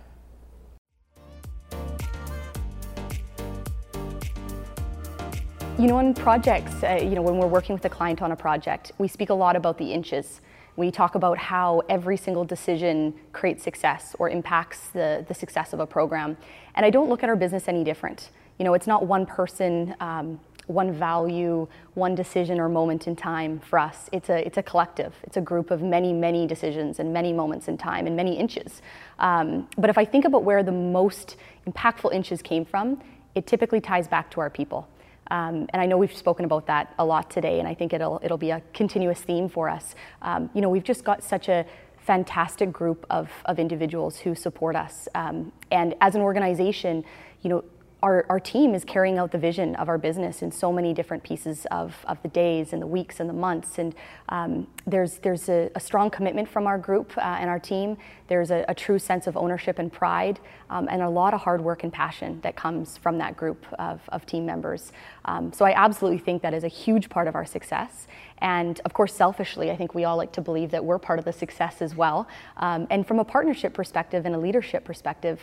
You 5.79 5.89
know, 5.89 5.99
in 5.99 6.15
projects, 6.15 6.83
uh, 6.83 6.99
you 7.03 7.11
know, 7.11 7.21
when 7.21 7.37
we're 7.37 7.47
working 7.47 7.75
with 7.75 7.85
a 7.85 7.91
client 7.91 8.23
on 8.23 8.33
a 8.33 8.37
project, 8.37 8.93
we 8.97 9.09
speak 9.09 9.29
a 9.29 9.35
lot 9.35 9.57
about 9.57 9.77
the 9.77 9.93
inches. 9.93 10.41
We 10.77 10.91
talk 10.91 11.17
about 11.17 11.37
how 11.37 11.83
every 11.91 12.17
single 12.17 12.47
decision 12.47 13.13
creates 13.35 13.63
success 13.63 14.17
or 14.19 14.31
impacts 14.31 14.89
the, 14.89 15.27
the 15.29 15.35
success 15.35 15.75
of 15.75 15.81
a 15.81 15.87
program. 15.87 16.39
And 16.77 16.87
I 16.87 16.89
don't 16.89 17.11
look 17.11 17.23
at 17.23 17.29
our 17.29 17.37
business 17.37 17.69
any 17.69 17.85
different. 17.85 18.31
You 18.59 18.65
know, 18.65 18.73
it's 18.73 18.87
not 18.87 19.05
one 19.05 19.27
person, 19.27 19.95
um, 20.01 20.41
one 20.67 20.95
value, 20.95 21.69
one 21.93 22.15
decision 22.15 22.59
or 22.59 22.71
moment 22.71 23.07
in 23.07 23.15
time 23.15 23.61
for 23.61 23.79
us. 23.79 24.09
It's 24.13 24.31
a, 24.31 24.47
it's 24.47 24.57
a 24.57 24.63
collective. 24.63 25.15
It's 25.25 25.37
a 25.37 25.43
group 25.43 25.71
of 25.71 25.83
many, 25.83 26.11
many 26.15 26.47
decisions 26.47 27.01
and 27.01 27.13
many 27.13 27.35
moments 27.35 27.69
in 27.69 27.77
time 27.77 28.07
and 28.07 28.17
many 28.17 28.39
inches. 28.39 28.81
Um, 29.19 29.69
but 29.77 29.91
if 29.91 29.99
I 29.99 30.07
think 30.07 30.25
about 30.25 30.43
where 30.43 30.63
the 30.63 30.73
most 30.73 31.37
impactful 31.67 32.15
inches 32.15 32.41
came 32.41 32.65
from, 32.65 33.03
it 33.35 33.47
typically 33.47 33.83
ties 33.83 34.09
back 34.09 34.31
to 34.31 34.41
our 34.41 34.49
people. 34.49 34.89
Um, 35.31 35.67
and 35.73 35.83
I 35.83 35.87
know 35.87 35.97
we've 35.97 36.17
spoken 36.17 36.45
about 36.45 36.67
that 36.67 36.95
a 36.99 37.05
lot 37.05 37.31
today, 37.31 37.59
and 37.59 37.69
I 37.69 37.75
think 37.75 37.93
it'll 37.93 38.21
it'll 38.23 38.39
be 38.39 38.51
a 38.51 38.63
continuous 38.73 39.21
theme 39.21 39.49
for 39.49 39.69
us. 39.69 39.95
Um, 40.23 40.51
you 40.55 40.61
know, 40.61 40.69
we've 40.69 40.85
just 40.85 41.05
got 41.05 41.23
such 41.23 41.49
a 41.49 41.65
fantastic 41.99 42.73
group 42.73 43.05
of, 43.11 43.29
of 43.47 43.59
individuals 43.59 44.19
who 44.19 44.35
support 44.35 44.77
us, 44.77 45.09
um, 45.15 45.53
and 45.71 45.95
as 46.01 46.15
an 46.15 46.21
organization, 46.21 47.05
you 47.43 47.51
know, 47.51 47.65
our, 48.07 48.25
our 48.29 48.39
team 48.39 48.73
is 48.73 48.85
carrying 48.85 49.19
out 49.19 49.33
the 49.33 49.39
vision 49.39 49.75
of 49.75 49.89
our 49.89 49.99
business 49.99 50.41
in 50.41 50.53
so 50.53 50.73
many 50.73 50.95
different 50.95 51.25
pieces 51.25 51.67
of, 51.73 51.93
of 52.07 52.23
the 52.23 52.29
days 52.29 52.73
and 52.73 52.81
the 52.81 52.87
weeks 52.87 53.19
and 53.19 53.29
the 53.29 53.35
months. 53.35 53.79
And 53.79 53.97
um, 54.29 54.69
there's, 54.87 55.19
there's 55.19 55.49
a, 55.49 55.73
a, 55.75 55.81
strong 55.81 56.09
commitment 56.09 56.49
from 56.49 56.69
our 56.69 56.79
group 56.79 57.19
uh, 57.19 57.21
and 57.21 57.51
our 57.51 57.59
team. 57.59 57.97
There's 58.29 58.53
a, 58.53 58.65
a, 58.69 58.75
true 58.77 59.01
sense 59.01 59.27
of 59.27 59.37
ownership 59.37 59.81
and 59.81 59.93
pride, 59.93 60.39
um, 60.71 60.87
and 60.89 61.03
a 61.03 61.09
lot 61.09 61.35
of 61.35 61.41
hard 61.41 61.61
work 61.61 61.83
and 61.83 61.93
passion 61.93 62.41
that 62.43 62.55
comes 62.55 62.97
from 62.97 63.19
that 63.19 63.37
group 63.37 63.67
of, 63.77 64.01
of 64.11 64.25
team 64.25 64.47
members. 64.47 64.93
Um, 65.25 65.53
so 65.53 65.65
I 65.65 65.73
absolutely 65.73 66.19
think 66.19 66.43
that 66.43 66.55
is 66.55 66.63
a 66.63 66.69
huge 66.69 67.09
part 67.09 67.27
of 67.27 67.35
our 67.35 67.45
success. 67.45 68.07
And 68.39 68.81
of 68.85 68.95
course, 68.95 69.15
selfishly, 69.15 69.73
I 69.73 69.77
think 69.77 69.97
we 69.97 70.05
all 70.05 70.17
like 70.17 70.31
to 70.35 70.41
believe 70.41 70.71
that 70.71 70.85
we're 70.85 71.01
part 71.01 71.19
of 71.19 71.25
the 71.25 71.33
success 71.33 71.83
as 71.83 71.97
well. 71.97 72.29
Um, 72.59 72.87
and 72.89 73.05
from 73.05 73.19
a 73.19 73.25
partnership 73.25 73.75
perspective 73.75 74.27
and 74.27 74.35
a 74.37 74.39
leadership 74.39 74.85
perspective, 74.85 75.41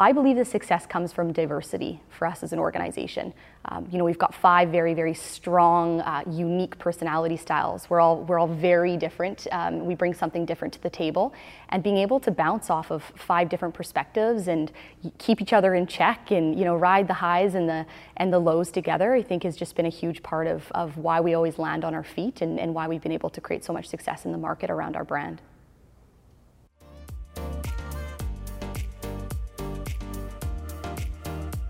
I 0.00 0.10
believe 0.10 0.36
the 0.36 0.44
success 0.44 0.86
comes 0.86 1.12
from 1.12 1.32
diversity 1.32 2.02
for 2.10 2.26
us 2.26 2.42
as 2.42 2.52
an 2.52 2.58
organization. 2.58 3.32
Um, 3.66 3.86
you 3.92 3.96
know, 3.96 4.04
we've 4.04 4.18
got 4.18 4.34
five 4.34 4.70
very, 4.70 4.92
very 4.92 5.14
strong, 5.14 6.00
uh, 6.00 6.24
unique 6.28 6.76
personality 6.80 7.36
styles. 7.36 7.88
We're 7.88 8.00
all 8.00 8.24
we're 8.24 8.40
all 8.40 8.48
very 8.48 8.96
different. 8.96 9.46
Um, 9.52 9.86
we 9.86 9.94
bring 9.94 10.12
something 10.12 10.44
different 10.44 10.74
to 10.74 10.82
the 10.82 10.90
table, 10.90 11.32
and 11.68 11.80
being 11.80 11.96
able 11.98 12.18
to 12.20 12.32
bounce 12.32 12.70
off 12.70 12.90
of 12.90 13.04
five 13.16 13.48
different 13.48 13.72
perspectives 13.72 14.48
and 14.48 14.72
keep 15.18 15.40
each 15.40 15.52
other 15.52 15.76
in 15.76 15.86
check, 15.86 16.32
and 16.32 16.58
you 16.58 16.64
know, 16.64 16.74
ride 16.74 17.06
the 17.06 17.14
highs 17.14 17.54
and 17.54 17.68
the 17.68 17.86
and 18.16 18.32
the 18.32 18.38
lows 18.40 18.72
together, 18.72 19.14
I 19.14 19.22
think 19.22 19.44
has 19.44 19.56
just 19.56 19.76
been 19.76 19.86
a 19.86 19.90
huge 19.90 20.24
part 20.24 20.48
of 20.48 20.72
of 20.72 20.96
why 20.96 21.20
we 21.20 21.34
always 21.34 21.56
land 21.56 21.84
on 21.84 21.94
our 21.94 22.04
feet 22.04 22.42
and, 22.42 22.58
and 22.58 22.74
why 22.74 22.88
we've 22.88 23.02
been 23.02 23.12
able 23.12 23.30
to 23.30 23.40
create 23.40 23.64
so 23.64 23.72
much 23.72 23.86
success 23.86 24.24
in 24.24 24.32
the 24.32 24.38
market 24.38 24.70
around 24.70 24.96
our 24.96 25.04
brand. 25.04 25.40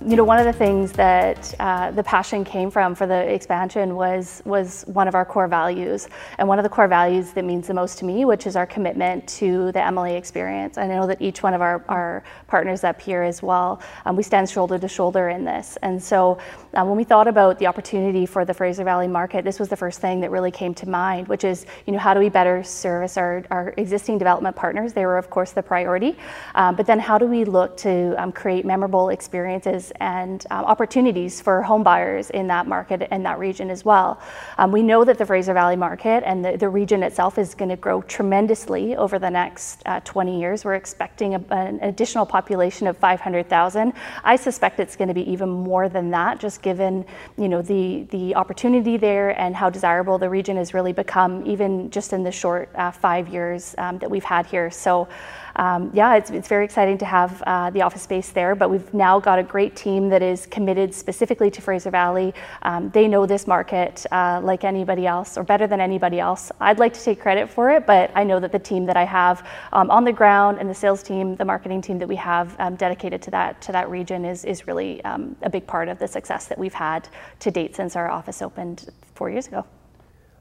You 0.07 0.17
know, 0.17 0.25
one 0.25 0.39
of 0.39 0.45
the 0.45 0.53
things 0.53 0.93
that 0.93 1.55
uh, 1.59 1.91
the 1.91 2.03
passion 2.03 2.45
came 2.45 2.71
from 2.71 2.95
for 2.95 3.07
the 3.07 3.33
expansion 3.33 3.97
was 3.97 4.43
was 4.45 4.85
one 4.87 5.09
of 5.09 5.15
our 5.15 5.25
core 5.25 5.49
values, 5.49 6.09
and 6.37 6.47
one 6.47 6.59
of 6.59 6.63
the 6.63 6.69
core 6.69 6.89
values 6.89 7.33
that 7.33 7.45
means 7.45 7.69
the 7.69 7.75
most 7.75 7.99
to 7.99 8.05
me, 8.05 8.27
which 8.27 8.47
is 8.47 8.55
our 8.55 8.67
commitment 8.67 9.27
to 9.27 9.73
the 9.73 9.79
MLA 9.79 10.19
experience. 10.19 10.77
I 10.77 10.87
know 10.87 11.07
that 11.07 11.23
each 11.23 11.43
one 11.43 11.55
of 11.55 11.63
our, 11.63 11.83
our 11.89 12.23
partners 12.49 12.85
up 12.85 13.01
here 13.01 13.23
as 13.23 13.43
well, 13.43 13.81
um, 14.05 14.15
we 14.15 14.23
stand 14.23 14.51
shoulder 14.51 14.79
to 14.79 14.89
shoulder 14.89 15.31
in 15.31 15.43
this. 15.43 15.79
And 15.81 16.03
so, 16.03 16.37
um, 16.75 16.89
when 16.89 16.99
we 16.99 17.05
thought 17.05 17.27
about 17.27 17.59
the 17.59 17.67
opportunity 17.67 18.27
for 18.27 18.45
the 18.45 18.53
Fraser 18.53 18.85
Valley 18.85 19.09
market, 19.09 19.43
this 19.43 19.59
was 19.59 19.69
the 19.71 19.77
first 19.77 20.01
thing 20.01 20.21
that 20.21 20.31
really 20.31 20.51
came 20.51 20.75
to 20.75 20.89
mind, 20.89 21.29
which 21.29 21.45
is, 21.45 21.65
you 21.87 21.95
know, 21.95 21.99
how 21.99 22.13
do 22.13 22.21
we 22.21 22.29
better 22.29 22.63
service 22.63 23.17
our, 23.17 23.43
our 23.51 23.73
existing 23.79 24.19
development 24.19 24.55
partners? 24.55 24.93
They 24.93 25.07
were, 25.07 25.17
of 25.17 25.31
course, 25.31 25.53
the 25.53 25.63
priority, 25.63 26.19
um, 26.57 26.77
but 26.77 26.85
then 26.85 26.99
how 26.99 27.17
do 27.17 27.25
we 27.25 27.45
look 27.45 27.79
to 27.79 28.15
um, 28.23 28.33
create 28.33 28.67
memorable 28.67 29.09
experiences 29.09 29.94
and 30.01 30.45
um, 30.51 30.65
opportunities 30.65 31.41
for 31.41 31.63
home 31.63 31.83
buyers 31.83 32.31
in 32.31 32.47
that 32.49 32.67
market 32.67 33.09
and 33.11 33.25
that 33.27 33.39
region 33.39 33.71
as 33.71 33.85
well. 33.85 34.21
Um, 34.59 34.73
we 34.73 34.83
know 34.83 35.05
that 35.05 35.19
the 35.19 35.27
Fraser 35.27 35.55
Valley 35.55 35.77
market 35.77 36.23
and 36.25 36.45
the, 36.45 36.57
the 36.57 36.69
region 36.69 37.03
itself 37.03 37.39
is 37.39 37.55
going 37.55 37.69
to 37.69 37.77
grow 37.77 38.03
tremendously 38.03 38.97
over 38.97 39.19
the 39.19 39.31
next 39.31 39.83
uh, 39.87 40.01
20 40.01 40.41
years. 40.41 40.65
We're 40.65 40.75
expecting 40.75 41.35
a, 41.35 41.45
an 41.51 41.79
additional 41.83 42.27
population 42.27 42.87
of 42.87 42.97
500,000. 42.97 43.93
I 44.23 44.37
suspect 44.37 44.81
it's 44.81 44.97
going 44.97 45.09
to 45.09 45.15
be 45.15 45.29
even 45.31 45.49
more 45.49 45.89
than 45.89 46.11
that, 46.11 46.41
just 46.41 46.63
given 46.63 47.05
you 47.37 47.49
know 47.49 47.63
the 47.63 48.07
the 48.11 48.35
opportunity 48.35 48.97
there 48.97 49.39
and 49.41 49.55
how 49.55 49.71
desirable 49.71 50.19
the 50.19 50.29
region 50.29 50.57
has 50.57 50.75
really 50.75 50.93
become, 50.93 51.47
even 51.47 51.91
just 51.91 52.13
in 52.13 52.23
the 52.23 52.33
short 52.33 52.69
uh, 52.75 52.91
five 52.91 53.29
years 53.29 53.75
um, 53.79 53.99
that 53.99 54.11
we've 54.11 54.25
had 54.25 54.47
here. 54.47 54.71
So 54.71 55.09
um, 55.57 55.91
yeah, 55.95 56.17
it's, 56.17 56.31
it's 56.31 56.49
very 56.49 56.65
exciting 56.65 56.99
to 56.99 57.05
have 57.05 57.43
uh, 57.47 57.71
the 57.71 57.83
office 57.83 58.03
space 58.03 58.31
there, 58.31 58.55
but 58.55 58.71
we've 58.71 58.93
now 58.93 59.21
got 59.21 59.39
a 59.39 59.43
great 59.43 59.77
team 59.77 59.84
that 59.85 60.23
is 60.23 60.47
committed 60.47 60.95
specifically 60.95 61.51
to 61.51 61.61
Fraser 61.61 61.91
Valley. 61.91 62.33
Um, 62.63 62.89
they 62.91 63.07
know 63.07 63.27
this 63.27 63.47
market 63.47 64.07
uh, 64.11 64.41
like 64.43 64.65
anybody 64.65 65.07
else, 65.07 65.37
or 65.37 65.45
better 65.45 65.67
than 65.67 65.79
anybody 65.79 66.21
else. 66.21 66.51
I'd 66.59 66.79
like 66.79 66.95
to 66.95 67.03
take 67.03 67.21
credit 67.21 67.51
for 67.51 67.71
it, 67.71 67.87
but 67.87 68.11
I 68.15 68.25
know 68.25 68.41
that 68.41 68.51
the 68.51 68.59
team 68.59 68.87
that 68.87 68.97
I 68.97 69.05
have 69.05 69.47
um, 69.75 69.91
on 69.91 70.05
the 70.05 70.13
ground 70.13 70.59
and 70.59 70.71
the 70.71 70.75
sales 70.75 71.03
team, 71.03 71.37
the 71.37 71.45
marketing 71.45 71.83
team 71.83 71.99
that 71.99 72.09
we 72.09 72.17
have 72.17 72.57
um, 72.59 72.77
dedicated 72.77 73.21
to 73.23 73.31
that 73.33 73.61
to 73.63 73.73
that 73.73 73.91
region 73.91 74.25
is 74.25 74.45
is 74.47 74.67
really 74.67 75.05
um, 75.05 75.37
a 75.43 75.51
big 75.51 75.67
part 75.67 75.89
of 75.89 75.99
the 75.99 76.09
success 76.09 76.47
that 76.47 76.59
we've 76.59 76.75
had 76.75 77.07
to 77.41 77.51
date 77.51 77.77
since 77.77 77.95
our 77.95 78.11
office 78.11 78.41
opened 78.41 78.89
four 79.15 79.29
years 79.29 79.47
ago. 79.47 79.67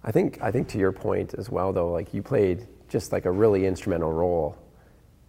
I 0.06 0.12
think 0.12 0.42
I 0.42 0.52
think 0.52 0.70
to 0.70 0.78
your 0.78 0.94
point 0.94 1.34
as 1.38 1.50
well, 1.50 1.74
though, 1.74 1.92
like 1.92 2.14
you 2.14 2.22
played 2.22 2.66
just 2.88 3.12
like 3.12 3.26
a 3.26 3.32
really 3.32 3.66
instrumental 3.66 4.14
role 4.14 4.58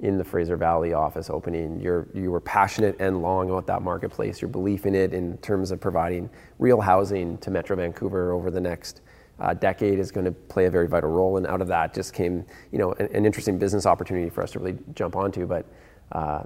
in 0.01 0.19
the 0.19 0.25
Fraser 0.25 0.57
Valley 0.57 0.93
office 0.93 1.31
opening. 1.31 1.81
You're, 1.81 2.09
you 2.15 2.31
were 2.31 2.41
passionate 2.41 2.97
and 2.99 3.23
long 3.23 3.51
about 3.51 3.67
that 3.69 3.83
marketplace, 3.83 4.43
your 4.43 4.49
belief 4.49 4.87
in 4.87 4.95
it 4.95 5.13
in 5.13 5.39
terms 5.39 5.71
of 5.71 5.81
providing 5.81 6.29
real 6.59 6.81
housing 6.81 7.39
to 7.39 7.51
Metro 7.51 7.77
Vancouver 7.77 8.33
over 8.33 8.51
the 8.51 8.61
next 8.61 9.01
uh, 9.41 9.55
decade 9.55 9.99
is 9.99 10.11
going 10.11 10.25
to 10.25 10.33
play 10.33 10.67
a 10.67 10.71
very 10.71 10.89
vital 10.89 11.11
role. 11.11 11.37
And 11.37 11.47
out 11.47 11.61
of 11.61 11.69
that 11.69 11.95
just 11.95 12.13
came, 12.13 12.45
you 12.71 12.79
know, 12.79 12.93
an, 12.93 13.09
an 13.15 13.27
interesting 13.27 13.59
business 13.59 13.87
opportunity 13.87 14.31
for 14.31 14.43
us 14.43 14.53
to 14.53 14.59
really 14.59 14.79
jump 14.95 15.17
onto. 15.17 15.47
But 15.47 15.67
uh, 16.13 16.45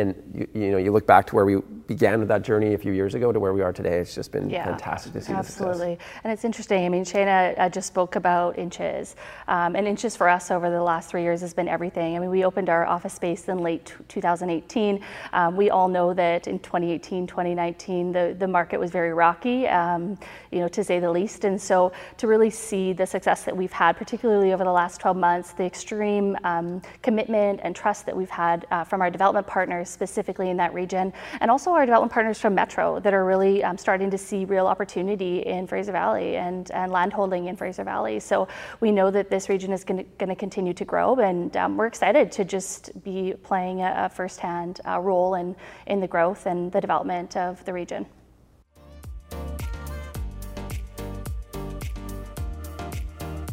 and 0.00 0.14
you, 0.34 0.48
you, 0.54 0.70
know 0.72 0.78
you 0.78 0.90
look 0.90 1.06
back 1.06 1.26
to 1.26 1.34
where 1.34 1.44
we 1.44 1.56
began 1.86 2.18
with 2.20 2.28
that 2.28 2.42
journey 2.42 2.74
a 2.74 2.78
few 2.78 2.92
years 2.92 3.14
ago 3.14 3.32
to 3.32 3.40
where 3.40 3.52
we 3.52 3.62
are 3.62 3.72
today 3.72 3.98
it's 3.98 4.14
just 4.14 4.32
been 4.32 4.48
yeah, 4.48 4.64
fantastic 4.64 5.12
to 5.12 5.20
see 5.20 5.32
this. 5.32 5.38
absolutely. 5.38 5.98
And 6.24 6.32
it's 6.32 6.44
interesting 6.44 6.84
i 6.84 6.88
mean 6.88 7.04
shayna 7.04 7.58
I 7.58 7.68
just 7.68 7.88
spoke 7.88 8.16
about 8.16 8.58
inches. 8.58 9.16
Um, 9.48 9.76
and 9.76 9.86
inches 9.86 10.16
for 10.16 10.28
us 10.28 10.50
over 10.50 10.70
the 10.70 10.82
last 10.82 11.10
three 11.10 11.22
years 11.22 11.40
has 11.42 11.54
been 11.54 11.68
everything. 11.68 12.16
I 12.16 12.18
mean 12.18 12.30
we 12.30 12.44
opened 12.44 12.68
our 12.68 12.86
office 12.86 13.14
space 13.14 13.48
in 13.48 13.58
late 13.58 13.94
2018 14.08 15.02
um, 15.32 15.56
we 15.56 15.70
all 15.70 15.88
know 15.88 16.14
that 16.14 16.46
in 16.46 16.58
2018 16.58 17.26
2019 17.26 18.12
the, 18.12 18.36
the 18.38 18.48
market 18.48 18.80
was 18.80 18.90
very 18.90 19.12
rocky 19.12 19.68
um, 19.68 20.18
you 20.50 20.60
know 20.60 20.68
to 20.68 20.82
say 20.82 21.00
the 21.00 21.10
least. 21.10 21.44
And 21.44 21.60
so 21.60 21.92
to 22.18 22.26
really 22.26 22.50
see 22.50 22.92
the 22.92 23.06
success 23.06 23.44
that 23.44 23.56
we've 23.56 23.72
had 23.72 23.96
particularly 23.96 24.52
over 24.52 24.64
the 24.64 24.72
last 24.72 25.00
12 25.00 25.16
months 25.16 25.52
the 25.52 25.64
extreme 25.64 26.36
um, 26.44 26.82
commitment 27.02 27.60
and 27.62 27.74
trust 27.74 28.06
that 28.06 28.16
we've 28.16 28.30
had 28.30 28.66
uh, 28.70 28.84
from 28.84 29.00
our 29.00 29.10
development 29.10 29.46
partners 29.46 29.89
specifically 29.90 30.50
in 30.50 30.56
that 30.56 30.72
region, 30.72 31.12
and 31.40 31.50
also 31.50 31.72
our 31.72 31.84
development 31.84 32.12
partners 32.12 32.38
from 32.38 32.54
Metro 32.54 33.00
that 33.00 33.12
are 33.12 33.24
really 33.24 33.62
um, 33.64 33.76
starting 33.76 34.10
to 34.10 34.18
see 34.18 34.44
real 34.44 34.66
opportunity 34.66 35.40
in 35.40 35.66
Fraser 35.66 35.92
Valley 35.92 36.36
and, 36.36 36.70
and 36.70 36.92
land 36.92 37.12
holding 37.12 37.46
in 37.46 37.56
Fraser 37.56 37.84
Valley. 37.84 38.20
So 38.20 38.48
we 38.80 38.90
know 38.92 39.10
that 39.10 39.30
this 39.30 39.48
region 39.48 39.72
is 39.72 39.84
going 39.84 40.06
to 40.18 40.34
continue 40.34 40.74
to 40.74 40.84
grow, 40.84 41.14
and 41.16 41.56
um, 41.56 41.76
we're 41.76 41.86
excited 41.86 42.30
to 42.32 42.44
just 42.44 43.02
be 43.02 43.34
playing 43.42 43.82
a, 43.82 44.06
a 44.06 44.08
firsthand 44.08 44.80
uh, 44.86 45.00
role 45.00 45.34
in, 45.34 45.56
in 45.86 46.00
the 46.00 46.08
growth 46.08 46.46
and 46.46 46.70
the 46.72 46.80
development 46.80 47.36
of 47.36 47.64
the 47.64 47.72
region. 47.72 48.06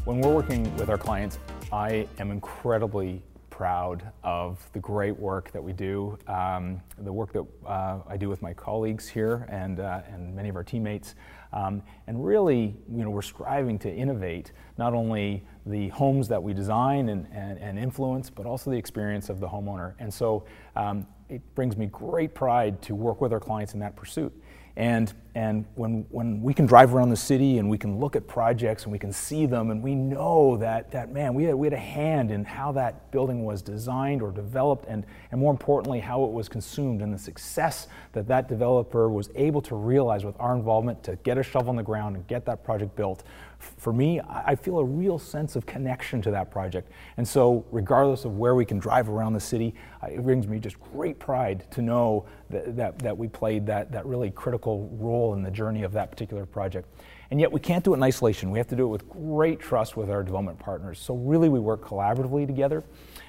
When 0.05 0.21
we're 0.21 0.33
working 0.33 0.73
with 0.77 0.89
our 0.89 0.97
clients, 0.97 1.37
I 1.69 2.07
am 2.19 2.31
incredibly 2.31 3.21
proud 3.57 4.11
of 4.23 4.69
the 4.73 4.79
great 4.79 5.17
work 5.17 5.51
that 5.51 5.63
we 5.63 5.73
do, 5.73 6.15
um, 6.27 6.79
the 6.99 7.11
work 7.11 7.33
that 7.33 7.43
uh, 7.65 7.97
I 8.07 8.15
do 8.15 8.29
with 8.29 8.39
my 8.39 8.53
colleagues 8.53 9.07
here 9.07 9.47
and, 9.49 9.79
uh, 9.79 10.01
and 10.13 10.35
many 10.35 10.47
of 10.49 10.55
our 10.55 10.63
teammates. 10.63 11.15
Um, 11.51 11.81
and 12.05 12.23
really, 12.23 12.75
you 12.87 13.03
know, 13.03 13.09
we're 13.09 13.23
striving 13.23 13.79
to 13.79 13.91
innovate 13.91 14.51
not 14.77 14.93
only 14.93 15.43
the 15.65 15.87
homes 15.87 16.27
that 16.27 16.43
we 16.43 16.53
design 16.53 17.09
and, 17.09 17.25
and, 17.31 17.57
and 17.57 17.79
influence, 17.79 18.29
but 18.29 18.45
also 18.45 18.69
the 18.69 18.77
experience 18.77 19.27
of 19.27 19.39
the 19.39 19.47
homeowner. 19.47 19.95
And 19.97 20.13
so 20.13 20.45
um, 20.75 21.07
it 21.27 21.41
brings 21.55 21.77
me 21.77 21.87
great 21.87 22.35
pride 22.35 22.79
to 22.83 22.93
work 22.93 23.21
with 23.21 23.33
our 23.33 23.39
clients 23.39 23.73
in 23.73 23.79
that 23.79 23.95
pursuit. 23.95 24.39
And, 24.77 25.11
and 25.33 25.65
when, 25.73 26.05
when 26.11 26.39
we 26.39 26.53
can 26.53 26.67
drive 26.67 26.93
around 26.93 27.09
the 27.09 27.17
city 27.17 27.57
and 27.57 27.67
we 27.67 27.79
can 27.79 27.97
look 27.99 28.15
at 28.15 28.27
projects 28.27 28.83
and 28.83 28.91
we 28.91 28.99
can 28.99 29.11
see 29.11 29.47
them 29.47 29.71
and 29.71 29.81
we 29.81 29.95
know 29.95 30.55
that, 30.57 30.91
that 30.91 31.11
man, 31.11 31.33
we 31.33 31.45
had, 31.45 31.55
we 31.55 31.65
had 31.65 31.73
a 31.73 31.77
hand 31.77 32.29
in 32.29 32.45
how 32.45 32.71
that 32.73 33.09
building 33.09 33.43
was 33.43 33.63
designed 33.63 34.21
or 34.21 34.29
developed 34.29 34.85
and, 34.87 35.03
and 35.31 35.41
more 35.41 35.49
importantly, 35.49 35.99
how 35.99 36.23
it 36.25 36.31
was 36.31 36.47
consumed 36.47 37.01
and 37.01 37.11
the 37.11 37.17
success 37.17 37.87
that 38.13 38.27
that 38.27 38.47
developer 38.47 39.09
was 39.09 39.31
able 39.33 39.63
to 39.63 39.75
realize 39.75 40.23
with 40.23 40.35
our 40.39 40.55
involvement 40.55 41.01
to 41.01 41.15
get 41.23 41.39
a 41.39 41.43
shovel 41.43 41.71
in 41.71 41.75
the 41.75 41.81
ground 41.81 42.15
and 42.15 42.27
get 42.27 42.45
that 42.45 42.63
project 42.63 42.95
built 42.95 43.23
for 43.59 43.91
me, 43.91 44.19
I 44.21 44.55
feel 44.55 44.77
a 44.77 44.85
real 44.85 45.17
sense 45.17 45.55
of 45.55 45.65
connection 45.65 46.21
to 46.23 46.31
that 46.31 46.51
project. 46.51 46.91
And 47.17 47.27
so, 47.27 47.65
regardless 47.71 48.25
of 48.25 48.37
where 48.37 48.55
we 48.55 48.65
can 48.65 48.77
drive 48.77 49.09
around 49.09 49.33
the 49.33 49.39
city, 49.39 49.73
it 50.07 50.21
brings 50.23 50.47
me 50.47 50.59
just 50.59 50.79
great 50.79 51.17
pride 51.17 51.65
to 51.71 51.81
know 51.81 52.25
that, 52.49 52.75
that, 52.75 52.99
that, 52.99 53.17
we 53.17 53.27
played 53.27 53.65
that, 53.67 53.91
that 53.91 54.05
really 54.05 54.31
critical 54.31 54.89
role 54.93 55.33
in 55.33 55.43
the 55.43 55.51
journey 55.51 55.83
of 55.83 55.91
that 55.93 56.11
particular 56.11 56.45
project. 56.45 56.87
And 57.29 57.39
yet, 57.39 57.51
we 57.51 57.59
can't 57.59 57.83
do 57.83 57.93
it 57.93 57.97
in 57.97 58.03
isolation. 58.03 58.51
We 58.51 58.59
have 58.59 58.67
to 58.69 58.75
do 58.75 58.83
it 58.85 58.89
with 58.89 59.09
great 59.09 59.59
trust 59.59 59.97
with 59.97 60.09
our 60.09 60.23
development 60.23 60.59
partners. 60.59 60.99
So, 60.99 61.15
really, 61.15 61.49
we 61.49 61.59
work 61.59 61.83
collaboratively 61.83 62.47
together. 62.47 62.83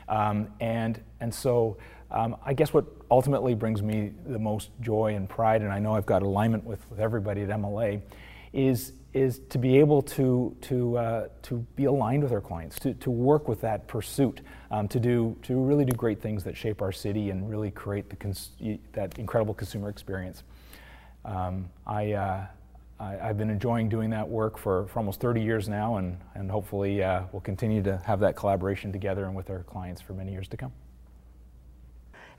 Um, 0.08 0.48
and, 0.60 1.00
and 1.20 1.34
so, 1.34 1.76
um, 2.10 2.36
I 2.44 2.54
guess 2.54 2.72
what 2.72 2.86
ultimately 3.10 3.54
brings 3.54 3.82
me 3.82 4.12
the 4.26 4.38
most 4.38 4.70
joy 4.80 5.14
and 5.14 5.28
pride, 5.28 5.62
and 5.62 5.72
I 5.72 5.78
know 5.78 5.94
I've 5.94 6.06
got 6.06 6.22
alignment 6.22 6.64
with, 6.64 6.88
with 6.90 7.00
everybody 7.00 7.42
at 7.42 7.48
MLA, 7.48 8.00
is 8.52 8.92
is 9.18 9.40
to 9.50 9.58
be 9.58 9.78
able 9.78 10.00
to, 10.02 10.56
to, 10.60 10.96
uh, 10.96 11.28
to 11.42 11.58
be 11.76 11.84
aligned 11.84 12.22
with 12.22 12.32
our 12.32 12.40
clients, 12.40 12.78
to, 12.78 12.94
to 12.94 13.10
work 13.10 13.48
with 13.48 13.60
that 13.60 13.86
pursuit, 13.88 14.40
um, 14.70 14.86
to, 14.88 15.00
do, 15.00 15.36
to 15.42 15.58
really 15.60 15.84
do 15.84 15.96
great 15.96 16.20
things 16.20 16.44
that 16.44 16.56
shape 16.56 16.80
our 16.80 16.92
city 16.92 17.30
and 17.30 17.50
really 17.50 17.70
create 17.70 18.08
the 18.08 18.16
cons- 18.16 18.50
that 18.92 19.18
incredible 19.18 19.54
consumer 19.54 19.88
experience. 19.88 20.44
Um, 21.24 21.68
I, 21.86 22.12
uh, 22.12 22.46
I, 23.00 23.14
have 23.14 23.38
been 23.38 23.50
enjoying 23.50 23.88
doing 23.88 24.10
that 24.10 24.28
work 24.28 24.56
for, 24.56 24.86
for 24.86 24.98
almost 25.00 25.20
30 25.20 25.42
years 25.42 25.68
now, 25.68 25.96
and, 25.96 26.18
and 26.34 26.50
hopefully 26.50 27.02
uh, 27.02 27.22
we'll 27.32 27.40
continue 27.40 27.82
to 27.82 28.00
have 28.04 28.20
that 28.20 28.36
collaboration 28.36 28.92
together 28.92 29.24
and 29.24 29.34
with 29.34 29.50
our 29.50 29.64
clients 29.64 30.00
for 30.00 30.12
many 30.12 30.32
years 30.32 30.48
to 30.48 30.56
come. 30.56 30.72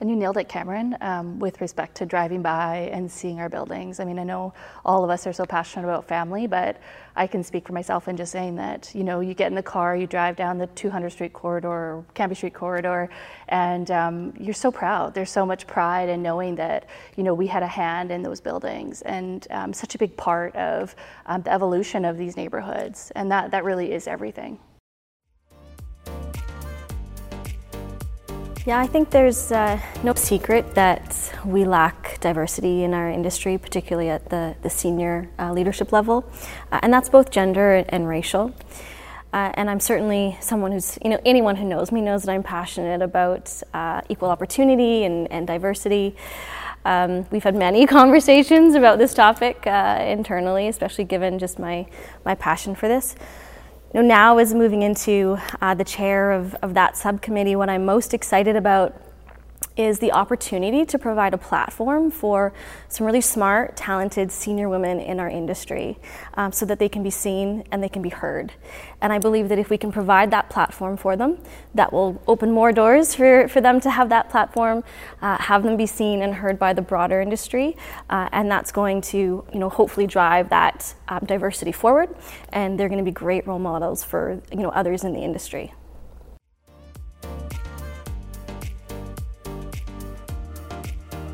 And 0.01 0.10
you 0.10 0.15
nailed 0.15 0.38
it, 0.38 0.48
Cameron, 0.48 0.96
um, 1.01 1.39
with 1.39 1.60
respect 1.60 1.96
to 1.98 2.06
driving 2.06 2.41
by 2.41 2.89
and 2.94 3.12
seeing 3.12 3.41
our 3.41 3.50
buildings. 3.50 4.00
I 4.00 4.06
mean, 4.06 4.18
I 4.18 4.24
know 4.24 4.53
all 4.86 5.03
of 5.03 5.10
us 5.10 5.27
are 5.27 5.34
so 5.34 5.46
passionate 5.46 5.84
about 5.84 6.08
family, 6.08 6.48
but 6.48 6.77
I 7.18 7.27
can 7.27 7.44
speak 7.44 7.68
for 7.68 7.74
myself 7.74 8.08
in 8.08 8.15
just 8.15 8.32
saying 8.32 8.56
that, 8.56 8.96
you 8.96 9.03
know, 9.03 9.20
you 9.20 9.34
get 9.34 9.48
in 9.48 9.56
the 9.56 9.63
car, 9.63 9.98
you 9.98 10.08
drive 10.08 10.38
down 10.38 10.58
the 10.58 10.68
200 10.68 11.10
Street 11.10 11.34
corridor, 11.34 12.06
Cambie 12.15 12.36
Street 12.36 12.53
corridor, 12.53 13.10
and 13.50 13.91
um, 13.91 14.34
you're 14.39 14.53
so 14.53 14.72
proud. 14.72 15.13
There's 15.13 15.32
so 15.32 15.46
much 15.46 15.68
pride 15.68 16.08
in 16.08 16.24
knowing 16.24 16.56
that, 16.56 16.86
you 17.18 17.24
know, 17.24 17.34
we 17.34 17.48
had 17.48 17.62
a 17.62 17.68
hand 17.68 18.10
in 18.10 18.24
those 18.24 18.39
buildings 18.39 19.01
and 19.01 19.46
um, 19.50 19.74
such 19.74 19.96
a 19.96 19.98
big 19.98 20.15
part 20.15 20.56
of 20.56 20.96
um, 21.25 21.41
the 21.41 21.51
evolution 21.51 22.06
of 22.06 22.18
these 22.18 22.38
neighborhoods. 22.38 23.12
And 23.15 23.29
that, 23.32 23.51
that 23.51 23.65
really 23.65 23.91
is 23.91 24.08
everything. 24.08 24.60
Yeah, 28.69 28.77
I 28.77 28.85
think 28.85 29.09
there's 29.09 29.51
uh, 29.51 29.81
no 30.03 30.13
secret 30.13 30.75
that 30.75 31.33
we 31.43 31.65
lack 31.65 32.19
diversity 32.19 32.83
in 32.83 32.93
our 32.93 33.09
industry, 33.09 33.57
particularly 33.57 34.11
at 34.11 34.29
the, 34.29 34.55
the 34.61 34.69
senior 34.69 35.27
uh, 35.39 35.51
leadership 35.51 35.91
level, 35.91 36.23
uh, 36.71 36.79
and 36.83 36.93
that's 36.93 37.09
both 37.09 37.31
gender 37.31 37.73
and, 37.73 37.91
and 37.91 38.07
racial. 38.07 38.53
Uh, 39.33 39.51
and 39.55 39.71
I'm 39.71 39.79
certainly 39.79 40.38
someone 40.39 40.71
who's, 40.71 40.99
you 41.03 41.09
know, 41.09 41.19
anyone 41.25 41.55
who 41.55 41.65
knows 41.65 41.91
me 41.91 41.99
knows 41.99 42.21
that 42.21 42.31
I'm 42.31 42.43
passionate 42.43 43.01
about 43.01 43.51
uh, 43.73 44.01
equal 44.07 44.29
opportunity 44.29 45.03
and, 45.03 45.31
and 45.31 45.47
diversity. 45.47 46.15
Um, 46.85 47.25
we've 47.31 47.43
had 47.43 47.55
many 47.55 47.88
conversations 47.97 48.75
about 48.75 48.99
this 48.99 49.15
topic 49.15 49.65
uh, 49.65 49.97
internally, 50.05 50.67
especially 50.67 51.05
given 51.05 51.39
just 51.39 51.57
my, 51.57 51.88
my 52.23 52.35
passion 52.35 52.75
for 52.75 52.88
this. 52.88 53.15
You 53.91 54.01
know, 54.01 54.08
now, 54.08 54.38
as 54.38 54.53
moving 54.53 54.84
into 54.84 55.39
uh, 55.62 55.74
the 55.74 55.84
chair 55.84 56.31
of, 56.31 56.53
of 56.62 56.75
that 56.75 56.96
subcommittee, 56.96 57.55
what 57.55 57.69
I'm 57.69 57.86
most 57.86 58.13
excited 58.13 58.55
about 58.55 58.93
is 59.79 60.00
the 60.00 60.12
opportunity 60.12 60.83
to 60.83 61.00
provide 61.00 61.33
a 61.33 61.38
platform 61.38 62.12
for 62.12 62.51
some 62.89 63.05
really 63.05 63.21
smart, 63.21 63.77
talented 63.77 64.29
senior 64.29 64.67
women 64.67 65.00
in 65.00 65.21
our 65.21 65.29
industry 65.29 65.98
um, 66.33 66.51
so 66.51 66.65
that 66.65 66.79
they 66.79 66.89
can 66.89 67.01
be 67.01 67.09
seen 67.09 67.63
and 67.71 67.81
they 67.81 67.88
can 67.88 68.01
be 68.01 68.09
heard. 68.09 68.51
And 69.00 69.13
I 69.13 69.19
believe 69.19 69.48
that 69.48 69.57
if 69.57 69.69
we 69.69 69.77
can 69.77 69.89
provide 69.89 70.31
that 70.31 70.50
platform 70.50 70.98
for 70.98 71.15
them, 71.15 71.38
that 71.75 71.93
will 71.93 72.21
open 72.27 72.51
more 72.51 72.74
doors 72.74 73.15
for, 73.15 73.48
for 73.48 73.62
them 73.62 73.79
to 73.79 73.89
have 73.89 74.09
that 74.09 74.29
platform, 74.29 74.83
uh, 75.21 75.38
have 75.38 75.63
them 75.63 75.77
be 75.77 75.86
seen 75.86 76.21
and 76.21 76.36
heard 76.36 76.59
by 76.59 76.74
the 76.74 76.81
broader 76.81 77.21
industry. 77.21 77.77
Uh, 78.09 78.27
and 78.33 78.51
that's 78.51 78.74
going 78.74 79.00
to, 79.00 79.17
you 79.53 79.59
know, 79.59 79.69
hopefully 79.69 80.07
drive 80.07 80.50
that 80.50 80.93
um, 81.07 81.21
diversity 81.25 81.71
forward. 81.71 82.13
And 82.51 82.77
they're 82.77 82.89
going 82.89 83.00
to 83.00 83.09
be 83.09 83.12
great 83.12 83.48
role 83.48 83.59
models 83.59 84.03
for, 84.03 84.41
you 84.51 84.59
know, 84.59 84.69
others 84.71 85.05
in 85.05 85.13
the 85.13 85.21
industry. 85.21 85.74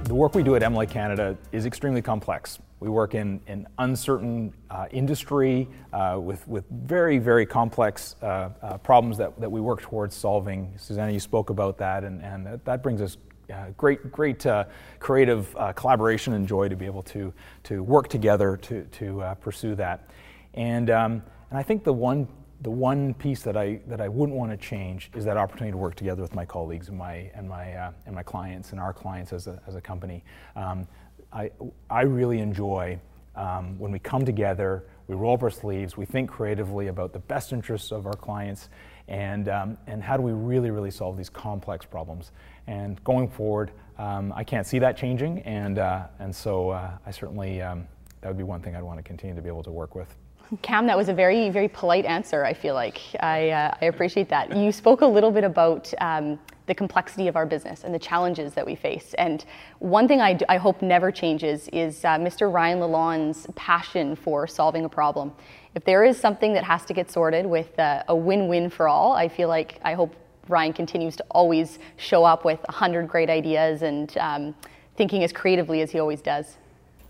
The 0.05 0.13
work 0.13 0.35
we 0.35 0.43
do 0.43 0.55
at 0.55 0.61
MLA 0.61 0.87
Canada 0.87 1.35
is 1.51 1.65
extremely 1.65 2.03
complex. 2.03 2.59
We 2.79 2.89
work 2.89 3.15
in 3.15 3.41
an 3.47 3.67
uncertain 3.79 4.53
uh, 4.69 4.85
industry 4.91 5.67
uh, 5.93 6.19
with, 6.21 6.47
with 6.47 6.63
very, 6.69 7.17
very 7.17 7.43
complex 7.43 8.15
uh, 8.21 8.49
uh, 8.61 8.77
problems 8.77 9.17
that, 9.17 9.41
that 9.41 9.51
we 9.51 9.61
work 9.61 9.81
towards 9.81 10.15
solving. 10.15 10.71
Suzana, 10.77 11.11
you 11.11 11.19
spoke 11.19 11.49
about 11.49 11.79
that, 11.79 12.03
and, 12.03 12.21
and 12.21 12.45
that, 12.45 12.63
that 12.65 12.83
brings 12.83 13.01
us 13.01 13.17
uh, 13.51 13.71
great, 13.77 14.11
great 14.11 14.45
uh, 14.45 14.65
creative 14.99 15.55
collaboration 15.75 16.33
and 16.33 16.47
joy 16.47 16.69
to 16.69 16.75
be 16.75 16.85
able 16.85 17.01
to, 17.01 17.33
to 17.63 17.81
work 17.81 18.07
together 18.07 18.57
to, 18.57 18.83
to 18.91 19.35
pursue 19.41 19.73
that. 19.73 20.11
And, 20.53 20.91
um, 20.91 21.23
and 21.49 21.57
I 21.57 21.63
think 21.63 21.83
the 21.83 21.93
one 21.93 22.27
the 22.61 22.71
one 22.71 23.13
piece 23.13 23.41
that 23.43 23.57
I 23.57 23.81
that 23.87 24.01
I 24.01 24.07
wouldn't 24.07 24.37
want 24.37 24.51
to 24.51 24.57
change 24.57 25.11
is 25.15 25.25
that 25.25 25.37
opportunity 25.37 25.71
to 25.71 25.77
work 25.77 25.95
together 25.95 26.21
with 26.21 26.33
my 26.33 26.45
colleagues 26.45 26.89
and 26.89 26.97
my 26.97 27.29
and 27.33 27.47
my 27.49 27.73
uh, 27.73 27.91
and 28.05 28.15
my 28.15 28.23
clients 28.23 28.71
and 28.71 28.79
our 28.79 28.93
clients 28.93 29.33
as 29.33 29.47
a 29.47 29.61
as 29.67 29.75
a 29.75 29.81
company. 29.81 30.23
Um, 30.55 30.87
I 31.33 31.51
I 31.89 32.01
really 32.01 32.39
enjoy 32.39 32.99
um, 33.35 33.77
when 33.77 33.91
we 33.91 33.99
come 33.99 34.23
together, 34.25 34.85
we 35.07 35.15
roll 35.15 35.33
up 35.33 35.43
our 35.43 35.49
sleeves, 35.49 35.97
we 35.97 36.05
think 36.05 36.29
creatively 36.29 36.87
about 36.87 37.11
the 37.11 37.19
best 37.19 37.51
interests 37.51 37.91
of 37.91 38.05
our 38.05 38.13
clients, 38.13 38.69
and 39.07 39.49
um, 39.49 39.77
and 39.87 40.01
how 40.01 40.15
do 40.15 40.23
we 40.23 40.31
really 40.31 40.71
really 40.71 40.91
solve 40.91 41.17
these 41.17 41.29
complex 41.29 41.85
problems. 41.85 42.31
And 42.67 43.03
going 43.03 43.29
forward, 43.29 43.71
um, 43.97 44.33
I 44.35 44.43
can't 44.43 44.65
see 44.65 44.79
that 44.79 44.97
changing, 44.97 45.39
and 45.39 45.77
uh, 45.77 46.07
and 46.19 46.33
so 46.33 46.69
uh, 46.69 46.97
I 47.05 47.11
certainly 47.11 47.61
um, 47.61 47.87
that 48.25 48.29
would 48.29 48.37
be 48.37 48.43
one 48.43 48.59
thing 48.59 48.75
I'd 48.75 48.81
want 48.81 48.97
to 48.97 49.03
continue 49.03 49.35
to 49.35 49.41
be 49.43 49.49
able 49.49 49.61
to 49.61 49.71
work 49.71 49.93
with. 49.93 50.15
Cam, 50.63 50.87
that 50.87 50.97
was 50.97 51.09
a 51.09 51.13
very, 51.13 51.51
very 51.51 51.67
polite 51.67 52.05
answer, 52.05 52.43
I 52.43 52.53
feel 52.53 52.73
like. 52.73 52.99
I, 53.19 53.51
uh, 53.51 53.77
I 53.79 53.85
appreciate 53.85 54.29
that. 54.29 54.57
You 54.57 54.71
spoke 54.71 55.01
a 55.01 55.05
little 55.05 55.29
bit 55.29 55.43
about 55.43 55.93
um, 56.01 56.39
the 56.65 56.73
complexity 56.73 57.27
of 57.27 57.35
our 57.35 57.45
business 57.45 57.83
and 57.83 57.93
the 57.93 57.99
challenges 57.99 58.55
that 58.55 58.65
we 58.65 58.73
face. 58.73 59.13
And 59.19 59.45
one 59.77 60.07
thing 60.07 60.21
I, 60.21 60.57
hope 60.57 60.81
never 60.81 61.11
changes 61.11 61.67
is 61.71 62.03
uh, 62.03 62.17
Mr. 62.17 62.51
Ryan 62.51 62.79
Lalonde's 62.79 63.45
passion 63.53 64.15
for 64.15 64.47
solving 64.47 64.85
a 64.85 64.89
problem. 64.89 65.31
If 65.75 65.85
there 65.85 66.03
is 66.03 66.19
something 66.19 66.51
that 66.53 66.63
has 66.63 66.83
to 66.85 66.93
get 66.93 67.11
sorted 67.11 67.45
with 67.45 67.77
uh, 67.77 68.01
a 68.07 68.15
win 68.15 68.47
win 68.47 68.71
for 68.71 68.87
all, 68.87 69.13
I 69.13 69.27
feel 69.27 69.49
like 69.49 69.79
I 69.83 69.93
hope 69.93 70.15
Ryan 70.47 70.73
continues 70.73 71.15
to 71.17 71.25
always 71.29 71.77
show 71.97 72.23
up 72.23 72.43
with 72.43 72.59
100 72.69 73.07
great 73.07 73.29
ideas 73.29 73.83
and 73.83 74.17
um, 74.17 74.55
thinking 74.97 75.23
as 75.23 75.31
creatively 75.31 75.81
as 75.81 75.91
he 75.91 75.99
always 75.99 76.23
does. 76.23 76.57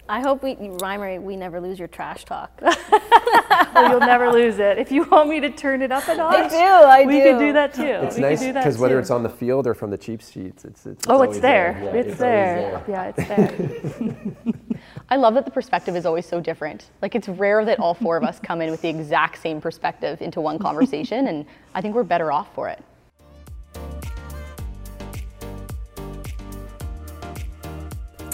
I 0.08 0.22
hope 0.22 0.44
we, 0.44 0.56
Reimer, 0.56 1.20
we 1.20 1.36
never 1.36 1.60
lose 1.60 1.80
your 1.80 1.88
trash 1.88 2.26
talk. 2.26 2.52
well, 2.62 3.90
you'll 3.90 4.00
never 4.00 4.32
lose 4.32 4.60
it. 4.60 4.78
If 4.78 4.92
you 4.92 5.04
want 5.06 5.30
me 5.30 5.40
to 5.40 5.50
turn 5.50 5.82
it 5.82 5.92
up 5.92 6.08
a 6.08 6.16
notch, 6.16 6.36
I 6.36 6.50
do. 6.50 6.58
I 6.58 7.06
we 7.06 7.14
do. 7.14 7.24
could 7.24 7.40
do 7.40 7.54
that 7.54 7.74
too. 7.74 7.84
It's 7.84 8.16
we 8.16 8.22
nice 8.22 8.44
because 8.44 8.78
whether 8.78 9.00
it's 9.00 9.10
on 9.10 9.24
the 9.24 9.30
field 9.30 9.66
or 9.66 9.74
from 9.74 9.90
the 9.90 9.98
cheap 9.98 10.22
sheets, 10.22 10.64
it's, 10.64 10.86
it's, 10.86 10.86
it's 10.86 11.08
oh, 11.10 11.24
it's 11.24 11.40
there. 11.40 11.74
there. 11.74 11.84
Yeah, 11.84 12.00
it's, 12.00 12.10
it's 12.10 12.20
there. 12.20 12.84
there. 12.86 12.86
Yeah, 12.88 13.14
it's 13.16 13.98
there. 13.98 14.54
I 15.10 15.16
love 15.16 15.34
that 15.34 15.46
the 15.46 15.52
perspective 15.52 15.96
is 15.96 16.06
always 16.06 16.28
so 16.28 16.40
different. 16.40 16.92
Like 17.02 17.16
it's 17.16 17.28
rare 17.28 17.66
that 17.66 17.80
all 17.80 17.96
four 17.96 18.16
of 18.16 18.24
us 18.24 18.40
come 18.40 18.62
in 18.62 18.70
with 18.70 18.84
the 18.84 18.90
exact 18.90 19.42
same 19.42 19.60
perspective 19.60 20.22
into 20.22 20.40
one 20.40 20.60
conversation, 20.60 21.28
and 21.28 21.48
I 21.74 21.82
think 21.82 21.96
we're 21.96 22.04
better 22.04 22.32
off 22.32 22.54
for 22.54 22.70
it. 22.70 22.84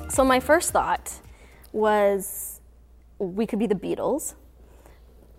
So 0.09 0.25
my 0.25 0.41
first 0.41 0.71
thought 0.71 1.21
was 1.71 2.59
we 3.19 3.45
could 3.45 3.59
be 3.59 3.67
the 3.67 3.75
Beatles, 3.75 4.35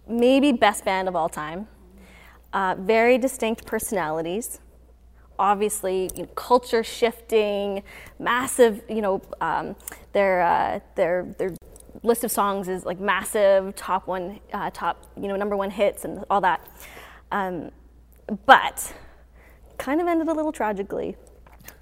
maybe 0.09 0.53
best 0.53 0.85
band 0.85 1.09
of 1.09 1.17
all 1.17 1.29
time, 1.29 1.67
uh, 2.53 2.77
very 2.79 3.19
distinct 3.19 3.67
personalities, 3.67 4.61
obviously 5.39 6.11
you 6.15 6.23
know, 6.23 6.29
culture 6.35 6.85
shifting, 6.85 7.83
massive, 8.19 8.83
you 8.89 9.01
know, 9.01 9.21
um, 9.41 9.75
their, 10.13 10.43
uh, 10.43 10.81
their, 10.95 11.35
their 11.39 11.55
list 12.03 12.25
of 12.25 12.31
songs 12.31 12.69
is 12.69 12.85
like 12.85 13.01
massive, 13.01 13.75
top 13.75 14.07
one, 14.07 14.41
uh, 14.53 14.71
top, 14.71 15.05
you 15.17 15.29
know, 15.29 15.37
number 15.37 15.57
one 15.57 15.71
hits 15.71 16.05
and 16.05 16.25
all 16.31 16.41
that. 16.41 16.67
Um, 17.31 17.71
but 18.47 18.93
kind 19.79 20.01
of 20.01 20.07
ended 20.07 20.29
a 20.29 20.33
little 20.33 20.53
tragically. 20.53 21.17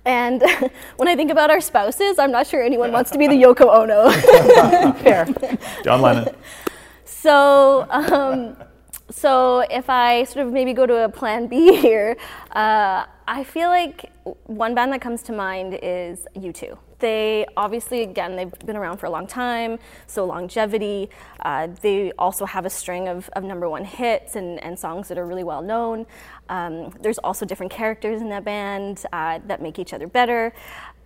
And 0.04 0.42
when 0.96 1.08
I 1.08 1.16
think 1.16 1.30
about 1.30 1.50
our 1.50 1.60
spouses, 1.60 2.18
I'm 2.18 2.32
not 2.32 2.46
sure 2.46 2.62
anyone 2.62 2.92
wants 2.92 3.10
to 3.12 3.18
be 3.18 3.26
the 3.26 3.34
Yoko 3.42 3.66
Ono. 3.68 4.10
Fair. 5.00 5.26
John 5.84 6.02
Lennon. 6.02 6.34
So, 7.04 7.86
um, 7.90 8.56
so 9.10 9.60
if 9.70 9.90
I 9.90 10.24
sort 10.24 10.46
of 10.46 10.52
maybe 10.52 10.72
go 10.72 10.86
to 10.86 11.04
a 11.04 11.08
plan 11.08 11.48
B 11.48 11.76
here, 11.76 12.16
uh, 12.52 13.04
I 13.28 13.44
feel 13.44 13.68
like 13.68 14.10
one 14.44 14.74
band 14.74 14.92
that 14.92 15.00
comes 15.00 15.22
to 15.24 15.32
mind 15.32 15.78
is 15.82 16.26
U2. 16.36 16.78
They 17.00 17.46
obviously, 17.56 18.02
again, 18.02 18.36
they've 18.36 18.52
been 18.66 18.76
around 18.76 18.98
for 18.98 19.06
a 19.06 19.10
long 19.10 19.26
time, 19.26 19.78
so 20.06 20.24
longevity. 20.26 21.10
Uh, 21.40 21.68
they 21.80 22.12
also 22.18 22.44
have 22.44 22.66
a 22.66 22.70
string 22.70 23.08
of, 23.08 23.28
of 23.30 23.42
number 23.42 23.68
one 23.68 23.84
hits 23.84 24.36
and, 24.36 24.62
and 24.62 24.78
songs 24.78 25.08
that 25.08 25.18
are 25.18 25.26
really 25.26 25.44
well 25.44 25.62
known. 25.62 26.06
Um, 26.50 26.90
there's 27.00 27.18
also 27.18 27.46
different 27.46 27.72
characters 27.72 28.20
in 28.20 28.28
that 28.28 28.44
band 28.44 29.06
uh, 29.12 29.38
that 29.46 29.62
make 29.62 29.78
each 29.78 29.94
other 29.94 30.06
better. 30.06 30.52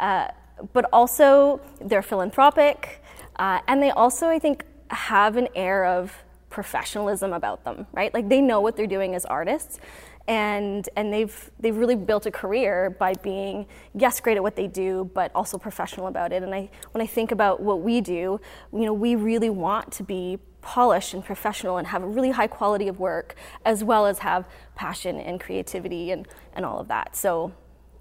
Uh, 0.00 0.28
but 0.72 0.86
also, 0.92 1.60
they're 1.80 2.02
philanthropic, 2.02 3.02
uh, 3.36 3.60
and 3.68 3.82
they 3.82 3.90
also, 3.90 4.28
I 4.28 4.38
think, 4.38 4.64
have 4.90 5.36
an 5.36 5.48
air 5.54 5.84
of 5.84 6.24
professionalism 6.50 7.32
about 7.32 7.64
them, 7.64 7.86
right? 7.92 8.14
Like 8.14 8.28
they 8.28 8.40
know 8.40 8.60
what 8.60 8.76
they're 8.76 8.86
doing 8.86 9.14
as 9.14 9.24
artists 9.24 9.80
and 10.26 10.88
and 10.96 11.12
they've 11.12 11.50
they've 11.60 11.76
really 11.76 11.96
built 11.96 12.24
a 12.24 12.30
career 12.30 12.96
by 12.98 13.12
being 13.22 13.66
yes 13.94 14.20
great 14.20 14.36
at 14.36 14.42
what 14.42 14.56
they 14.56 14.66
do 14.66 15.10
but 15.12 15.30
also 15.34 15.58
professional 15.58 16.06
about 16.06 16.32
it 16.32 16.42
and 16.42 16.54
I 16.54 16.70
when 16.92 17.02
I 17.02 17.06
think 17.06 17.30
about 17.30 17.60
what 17.60 17.82
we 17.82 18.00
do 18.00 18.40
you 18.72 18.84
know 18.86 18.94
we 18.94 19.16
really 19.16 19.50
want 19.50 19.92
to 19.92 20.02
be 20.02 20.38
polished 20.64 21.14
and 21.14 21.24
professional 21.24 21.76
and 21.76 21.86
have 21.86 22.02
a 22.02 22.06
really 22.06 22.30
high 22.30 22.46
quality 22.46 22.88
of 22.88 22.98
work 22.98 23.36
as 23.64 23.84
well 23.84 24.06
as 24.06 24.18
have 24.20 24.48
passion 24.74 25.20
and 25.20 25.38
creativity 25.38 26.10
and 26.10 26.26
and 26.54 26.64
all 26.64 26.80
of 26.80 26.88
that 26.88 27.14
so 27.14 27.52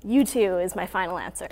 U2 0.05 0.63
is 0.63 0.75
my 0.75 0.85
final 0.85 1.17
answer 1.17 1.47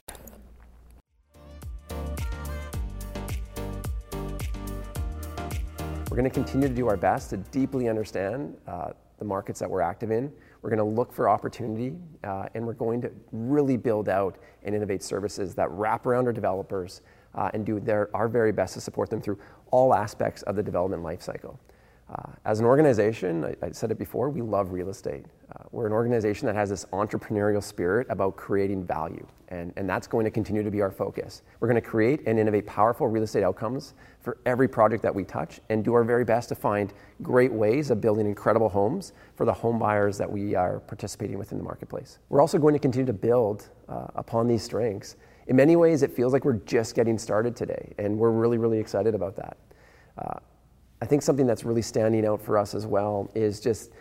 We're 6.11 6.17
going 6.17 6.29
to 6.29 6.33
continue 6.33 6.67
to 6.67 6.73
do 6.73 6.87
our 6.89 6.97
best 6.97 7.29
to 7.29 7.37
deeply 7.37 7.87
understand 7.87 8.57
uh, 8.67 8.89
the 9.17 9.23
markets 9.23 9.61
that 9.61 9.69
we're 9.69 9.79
active 9.79 10.11
in. 10.11 10.29
We're 10.61 10.69
going 10.69 10.79
to 10.79 10.83
look 10.83 11.13
for 11.13 11.29
opportunity, 11.29 11.95
uh, 12.25 12.47
and 12.53 12.67
we're 12.67 12.73
going 12.73 13.01
to 13.03 13.11
really 13.31 13.77
build 13.77 14.09
out 14.09 14.37
and 14.63 14.75
innovate 14.75 15.03
services 15.03 15.55
that 15.55 15.71
wrap 15.71 16.05
around 16.05 16.27
our 16.27 16.33
developers 16.33 17.01
uh, 17.35 17.49
and 17.53 17.65
do 17.65 17.79
their, 17.79 18.09
our 18.15 18.27
very 18.27 18.51
best 18.51 18.73
to 18.75 18.81
support 18.81 19.09
them 19.09 19.21
through 19.21 19.39
all 19.71 19.93
aspects 19.93 20.41
of 20.43 20.55
the 20.55 20.63
development 20.63 21.03
lifecycle. 21.03 21.57
Uh, 22.11 22.29
as 22.43 22.59
an 22.59 22.65
organization, 22.65 23.45
I, 23.45 23.55
I, 23.67 23.71
said 23.71 23.89
it 23.89 23.97
before, 23.97 24.29
we 24.29 24.41
love 24.41 24.73
real 24.73 24.89
estate. 24.89 25.25
Uh, 25.55 25.63
we're 25.71 25.87
an 25.87 25.93
organization 25.93 26.45
that 26.47 26.55
has 26.55 26.69
this 26.69 26.83
entrepreneurial 26.91 27.63
spirit 27.63 28.05
about 28.09 28.35
creating 28.35 28.85
value, 28.85 29.25
and, 29.47 29.71
and 29.77 29.89
that's 29.89 30.07
going 30.07 30.25
to 30.25 30.31
continue 30.31 30.61
to 30.61 30.69
be 30.69 30.81
our 30.81 30.91
focus. 30.91 31.41
We're 31.61 31.69
going 31.69 31.81
to 31.81 31.87
create 31.89 32.21
and 32.27 32.37
innovate 32.37 32.65
powerful 32.65 33.07
real 33.07 33.23
estate 33.23 33.43
outcomes 33.43 33.93
for 34.19 34.37
every 34.45 34.67
project 34.67 35.03
that 35.03 35.15
we 35.15 35.23
touch 35.23 35.61
and 35.69 35.85
do 35.85 35.93
our 35.93 36.03
very 36.03 36.25
best 36.25 36.49
to 36.49 36.55
find 36.55 36.91
great 37.21 37.53
ways 37.53 37.91
of 37.91 38.01
building 38.01 38.25
incredible 38.25 38.67
homes 38.67 39.13
for 39.35 39.45
the 39.45 39.53
home 39.53 39.79
buyers 39.79 40.17
that 40.17 40.29
we 40.29 40.53
are 40.53 40.81
participating 40.81 41.37
with 41.37 41.53
in 41.53 41.57
the 41.57 41.63
marketplace. 41.63 42.19
We're 42.27 42.41
also 42.41 42.57
going 42.57 42.73
to 42.73 42.79
continue 42.79 43.05
to 43.05 43.13
build 43.13 43.69
uh, 43.87 44.07
upon 44.15 44.49
these 44.49 44.63
strengths. 44.63 45.15
In 45.51 45.57
many 45.57 45.75
ways, 45.75 46.01
it 46.01 46.13
feels 46.13 46.31
like 46.31 46.45
we're 46.45 46.61
just 46.65 46.95
getting 46.95 47.17
started 47.17 47.57
today, 47.57 47.93
and 47.97 48.17
we're 48.17 48.31
really, 48.31 48.57
really 48.57 48.79
excited 48.79 49.13
about 49.13 49.35
that. 49.35 49.57
Uh, 50.17 50.39
I 51.01 51.05
think 51.05 51.21
something 51.21 51.45
that's 51.45 51.65
really 51.65 51.81
standing 51.81 52.25
out 52.25 52.41
for 52.41 52.57
us 52.57 52.73
as 52.73 52.87
well 52.87 53.29
is 53.35 53.59
just 53.59 53.91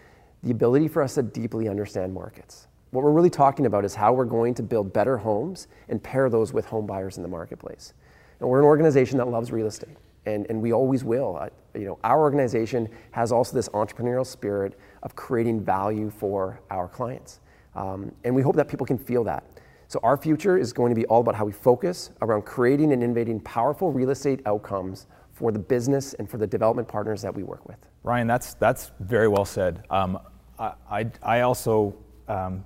the 0.45 0.53
ability 0.53 0.87
for 0.87 1.03
us 1.03 1.15
to 1.17 1.25
deeply 1.25 1.69
understand 1.69 2.15
markets. 2.15 2.69
What 2.93 3.03
we're 3.03 3.11
really 3.11 3.31
talking 3.31 3.67
about 3.67 3.85
is 3.85 3.97
how 3.97 4.13
we're 4.13 4.27
going 4.27 4.55
to 4.55 4.63
build 4.63 4.93
better 4.93 5.17
homes 5.17 5.67
and 5.89 6.01
pair 6.01 6.31
those 6.31 6.53
with 6.53 6.67
home 6.67 6.87
buyers 6.87 7.17
in 7.17 7.25
the 7.25 7.29
marketplace. 7.29 7.95
And 8.39 8.49
we're 8.49 8.61
an 8.61 8.65
organization 8.65 9.19
that 9.19 9.27
loves 9.27 9.51
real 9.51 9.67
estate, 9.67 9.97
and, 10.27 10.47
and 10.51 10.63
we 10.63 10.73
always 10.73 11.03
will. 11.03 11.37
Uh, 11.37 11.49
you 11.75 11.87
know, 11.87 11.99
our 12.05 12.21
organization 12.21 12.89
has 13.11 13.33
also 13.33 13.57
this 13.57 13.69
entrepreneurial 13.71 14.25
spirit 14.25 14.79
of 15.03 15.17
creating 15.17 15.65
value 15.65 16.11
for 16.11 16.61
our 16.71 16.87
clients. 16.87 17.41
Um, 17.75 18.13
and 18.23 18.37
we 18.37 18.43
hope 18.43 18.55
that 18.55 18.69
people 18.69 18.87
can 18.87 18.99
feel 18.99 19.25
that. 19.25 19.43
So 19.91 19.99
our 20.05 20.17
future 20.17 20.57
is 20.57 20.73
going 20.73 20.91
to 20.91 20.95
be 20.95 21.05
all 21.07 21.21
about 21.21 21.35
how 21.35 21.45
we 21.45 21.51
focus 21.51 22.13
around 22.23 22.43
creating 22.43 22.93
and 22.93 23.03
innovating 23.03 23.41
powerful 23.41 23.91
real 23.91 24.11
estate 24.11 24.41
outcomes 24.47 25.09
for 25.33 25.51
the 25.51 25.59
business 25.59 26.15
and 26.15 26.31
for 26.31 26.39
the 26.39 26.47
development 26.47 26.87
partners 26.87 27.21
that 27.23 27.35
we 27.35 27.43
work 27.43 27.67
with. 27.67 27.77
Ryan, 28.05 28.29
that's, 28.29 28.55
that's 28.55 28.93
very 29.01 29.27
well 29.27 29.45
said. 29.45 29.85
Um, 29.91 30.21
I, 30.61 30.75
I, 30.89 31.11
I, 31.25 31.41
also, 31.41 31.97
um, 32.29 32.65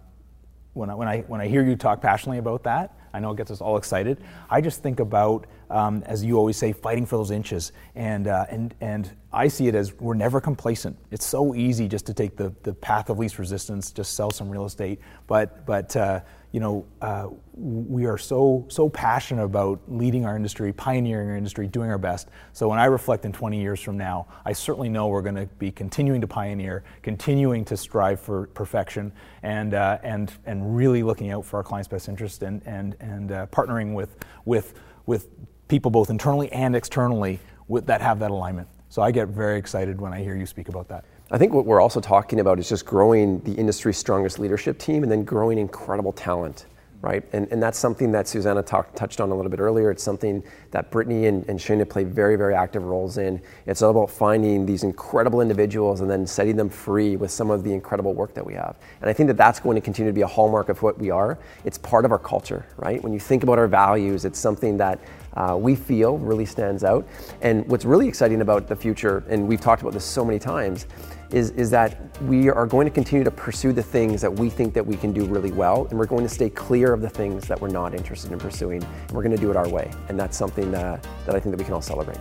when, 0.75 0.91
I, 0.91 0.95
when, 0.95 1.09
I, 1.09 1.21
when 1.21 1.41
I 1.41 1.49
hear 1.49 1.65
you 1.65 1.77
talk 1.77 2.03
passionately 2.03 2.41
about 2.41 2.63
that, 2.65 2.95
I 3.15 3.21
know 3.21 3.31
it 3.31 3.39
gets 3.39 3.51
us 3.51 3.63
all 3.63 3.79
excited. 3.79 4.23
I 4.51 4.61
just 4.61 4.83
think 4.83 5.01
about, 5.01 5.47
um, 5.71 6.03
as 6.07 6.25
you 6.25 6.37
always 6.37 6.57
say, 6.57 6.73
fighting 6.73 7.07
for 7.07 7.17
those 7.17 7.31
inches. 7.31 7.73
And, 7.95 8.29
uh, 8.29 8.47
and, 8.51 8.75
and 8.81 9.11
I 9.33 9.49
see 9.49 9.69
it 9.69 9.75
as 9.75 9.95
we're 9.95 10.15
never 10.15 10.41
complacent. 10.41 10.97
It's 11.11 11.27
so 11.27 11.55
easy 11.55 11.89
just 11.89 12.07
to 12.07 12.15
take 12.15 12.37
the, 12.37 12.55
the 12.63 12.75
path 12.75 13.11
of 13.11 13.19
least 13.19 13.39
resistance, 13.39 13.91
just 13.91 14.15
sell 14.15 14.31
some 14.31 14.49
real 14.49 14.65
estate. 14.65 15.01
But, 15.27 15.67
but 15.67 15.97
uh, 15.97 16.21
you 16.55 16.61
know, 16.61 16.87
uh, 17.03 17.31
we 17.55 18.07
are 18.07 18.17
so 18.17 18.65
so 18.69 18.89
passionate 18.89 19.43
about 19.43 19.81
leading 19.89 20.25
our 20.25 20.37
industry, 20.37 20.73
pioneering 20.73 21.29
our 21.29 21.37
industry, 21.37 21.67
doing 21.67 21.91
our 21.91 21.99
best. 21.99 22.29
So 22.53 22.69
when 22.69 22.79
I 22.79 22.85
reflect 22.85 23.25
in 23.25 23.33
20 23.33 23.61
years 23.61 23.81
from 23.81 23.99
now, 23.99 24.29
I 24.45 24.53
certainly 24.53 24.89
know 24.89 25.09
we're 25.09 25.23
going 25.23 25.35
to 25.35 25.47
be 25.59 25.73
continuing 25.73 26.21
to 26.21 26.29
pioneer, 26.29 26.85
continuing 27.03 27.65
to 27.65 27.77
strive 27.77 28.21
for 28.21 28.47
perfection, 28.55 29.11
and 29.43 29.75
uh, 29.75 29.99
and 30.05 30.33
and 30.47 30.77
really 30.77 31.03
looking 31.03 31.33
out 31.33 31.45
for 31.45 31.57
our 31.57 31.65
clients' 31.65 31.89
best 31.89 32.09
interest 32.09 32.45
and 32.45 32.63
and 32.67 32.95
and 33.01 33.33
uh, 33.33 33.47
partnering 33.47 33.93
with 33.93 34.17
with 34.45 34.75
with 35.07 35.27
people 35.75 35.91
both 35.91 36.09
internally 36.09 36.53
and 36.53 36.77
externally 36.77 37.41
with, 37.67 37.85
that 37.87 38.01
have 38.01 38.21
that 38.21 38.31
alignment. 38.31 38.69
So 38.91 39.03
I 39.03 39.11
get 39.11 39.27
very 39.27 39.59
excited 39.59 40.01
when 40.01 40.13
I 40.13 40.23
hear 40.23 40.37
you 40.37 40.47
speak 40.47 40.69
about 40.69 40.87
that. 40.87 41.05
I 41.33 41.37
think 41.37 41.53
what 41.53 41.67
we're 41.67 41.81
also 41.81 42.01
talking 42.01 42.39
about 42.39 42.61
is 42.61 42.69
just 42.69 42.87
growing 42.87 43.41
the 43.41 43.55
industry's 43.55 43.99
strongest 43.99 44.39
leadership 44.39 44.79
team 44.79 45.03
and 45.03 45.11
then 45.11 45.25
growing 45.25 45.59
incredible 45.59 46.13
talent, 46.13 46.67
right? 47.01 47.25
And, 47.33 47.49
and 47.51 47.61
that's 47.61 47.77
something 47.77 48.13
that 48.13 48.27
Suzana 48.27 48.65
talk, 48.65 48.95
touched 48.95 49.21
on 49.21 49.33
a 49.33 49.35
little 49.35 49.51
bit 49.51 49.59
earlier. 49.59 49.91
It's 49.91 50.03
something 50.05 50.45
that 50.71 50.93
Brittany 50.93 51.27
and, 51.27 51.45
and 51.49 51.59
Shayna 51.59 51.89
play 51.89 52.05
very, 52.05 52.37
very 52.37 52.55
active 52.55 52.85
roles 52.85 53.19
in. 53.19 53.43
It's 53.67 53.83
all 53.83 53.91
about 53.91 54.11
finding 54.11 54.65
these 54.65 54.85
incredible 54.85 55.41
individuals 55.41 56.03
and 56.03 56.09
then 56.09 56.25
setting 56.25 56.55
them 56.55 56.69
free 56.69 57.17
with 57.17 57.33
some 57.33 57.51
of 57.51 57.65
the 57.65 57.73
incredible 57.73 58.15
work 58.15 58.33
that 58.35 58.47
we 58.47 58.55
have. 58.55 58.77
And 59.01 59.11
I 59.11 59.13
think 59.13 59.27
that 59.27 59.37
that's 59.37 59.59
going 59.59 59.75
to 59.75 59.81
continue 59.81 60.13
to 60.13 60.15
be 60.15 60.23
a 60.23 60.27
hallmark 60.29 60.69
of 60.69 60.81
what 60.83 60.99
we 60.99 61.11
are. 61.11 61.37
It's 61.65 61.79
part 61.79 62.05
of 62.05 62.13
our 62.13 62.19
culture, 62.21 62.65
right? 62.77 63.03
When 63.03 63.13
you 63.13 63.19
think 63.19 63.43
about 63.43 63.59
our 63.59 63.67
values, 63.67 64.25
it's 64.25 64.39
something 64.39 64.77
that 64.79 65.01
uh, 65.35 65.57
we 65.59 65.75
feel 65.75 66.19
really 66.19 66.47
stands 66.47 66.85
out. 66.85 67.07
And 67.43 67.67
what's 67.69 67.85
really 67.85 68.09
exciting 68.09 68.41
about 68.41 68.67
the 68.67 68.77
future, 68.77 69.25
and 69.29 69.47
we've 69.47 69.61
talked 69.61 69.83
about 69.83 69.93
this 69.93 70.05
so 70.05 70.25
many 70.25 70.39
times, 70.39 70.87
is, 71.31 71.51
is 71.51 71.71
that 71.71 71.99
we 72.23 72.49
are 72.49 72.67
going 72.67 72.87
to 72.87 72.93
continue 72.93 73.25
to 73.25 73.31
pursue 73.31 73.73
the 73.73 73.83
things 73.83 74.21
that 74.21 74.33
we 74.33 74.49
think 74.49 74.73
that 74.75 74.87
we 74.87 74.97
can 74.97 75.13
do 75.13 75.25
really 75.25 75.53
well, 75.53 75.87
and 75.91 75.99
we're 75.99 76.07
going 76.07 76.23
to 76.23 76.29
stay 76.29 76.49
clear 76.49 76.93
of 76.93 77.01
the 77.01 77.11
things 77.11 77.49
that 77.49 77.61
we're 77.61 77.69
not 77.69 77.95
interested 77.95 78.31
in 78.33 78.39
pursuing. 78.39 78.83
And 78.83 79.13
we're 79.13 79.23
going 79.23 79.35
to 79.35 79.41
do 79.41 79.51
it 79.51 79.57
our 79.57 79.69
way, 79.69 79.91
and 80.09 80.19
that's 80.19 80.37
something 80.37 80.71
that, 80.71 81.07
that 81.27 81.35
I 81.35 81.41
think 81.41 81.57
that 81.57 81.59
we 81.59 81.65
can 81.65 81.75
all 81.75 81.83
celebrate. 81.83 82.19